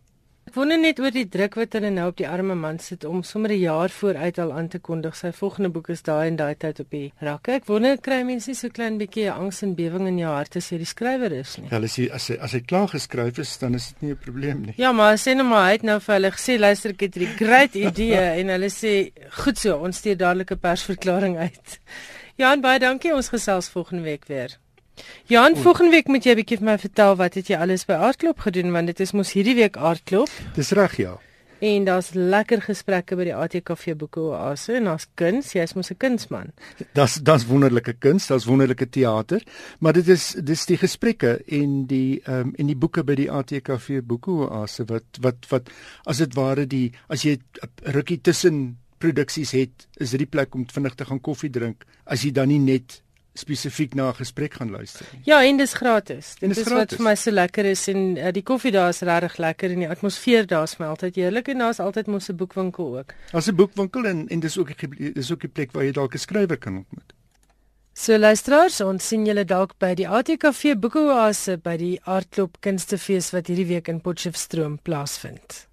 [0.52, 3.22] Ek wonder net oor die druk wat hulle nou op die arme man sit om
[3.24, 6.56] sommer 'n jaar vooruit al aan te kondig sy volgende boek is daai en daai
[6.60, 7.54] tyd op die rakke.
[7.54, 10.70] Ek wonder kry mense nie so klein bietjie angs en bewing in jou hart as
[10.70, 11.70] jy die skrywer is nie.
[11.72, 14.18] Ja, as hy as hy as hy klaar geskryf is, dan is dit nie 'n
[14.18, 14.74] probleem nie.
[14.78, 17.38] Ja, maar sê nou maar hy het nou vir hulle gesê luister ek het 'n
[17.38, 21.80] great idee en hulle sê goed so, ons stuur dadelik 'n persverklaring uit.
[22.36, 23.16] Jan, baie dankie.
[23.16, 24.58] Ons gesels volgende week weer.
[25.26, 27.94] Jan, volgende week moet jy 'n bietjie vir my vertel wat het jy alles by
[27.94, 30.30] Aardklop gedoen want dit is mos hierdie week Aardklop.
[30.56, 31.20] Dis reg ja.
[31.62, 35.98] En daar's lekker gesprekke by die ATKV Boeke Oase en daar's kuns, jy's mos 'n
[35.98, 36.54] kunsman.
[36.94, 39.42] Das das wonderlike kuns, das wonderlike teater,
[39.80, 43.32] maar dit is dis die gesprekke en die ehm um, en die boeke by die
[43.32, 45.70] ATKV Boeke Oase wat wat wat
[46.06, 50.56] as dit ware die as jy 'n rukkie tussen produksies het, is dit die plek
[50.56, 53.02] om vinnig te gaan koffie drink as jy dan nie net
[53.34, 55.06] spesifiek na 'n gesprek gaan luister.
[55.24, 56.36] Ja, en dis gratis.
[56.40, 56.80] Dit is is gratis.
[56.80, 59.80] wat vir my so lekker is en uh, die koffie daar is regtig lekker en
[59.80, 63.14] die atmosfeer daar is my altyd heerlik en daar's altyd mos 'n boekwinkel ook.
[63.32, 66.14] As 'n boekwinkel en en dis ook 'n dis ook 'n plek waar jy dalk
[66.14, 67.14] 'n skrywer kan ontmoet.
[67.94, 73.48] So luisteraars, ons sien julle dalk by die ATKV Boekeoase by die Aardklop Kunstefees wat
[73.48, 75.71] hierdie week in Potchefstroom plaasvind.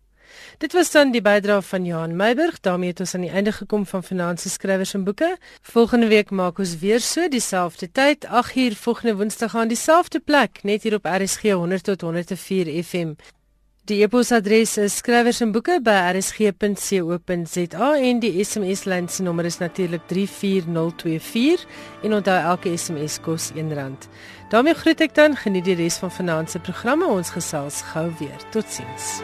[0.59, 2.61] Dit was dan die bydrae van Johan Meiburg.
[2.61, 5.37] daarmee het ons aan die einde gekom van Finansies skrywers en boeke.
[5.63, 10.83] Volgende week maak ons weer so dieselfde tyd, 8uur volgende Woensdag aan dieselfde plek, net
[10.83, 13.15] hier op RSG 100 tot 104 FM.
[13.89, 15.53] Die e-posadres is skrywers en
[18.21, 21.65] die SMS lyn se nommer is natuurlik 34024
[22.03, 23.97] en onthou elke SMS kos R1.
[24.51, 28.37] daarmee groet ek dan geniet die res van vanaand se programme ons gesels gou weer.
[28.53, 29.23] Totsiens.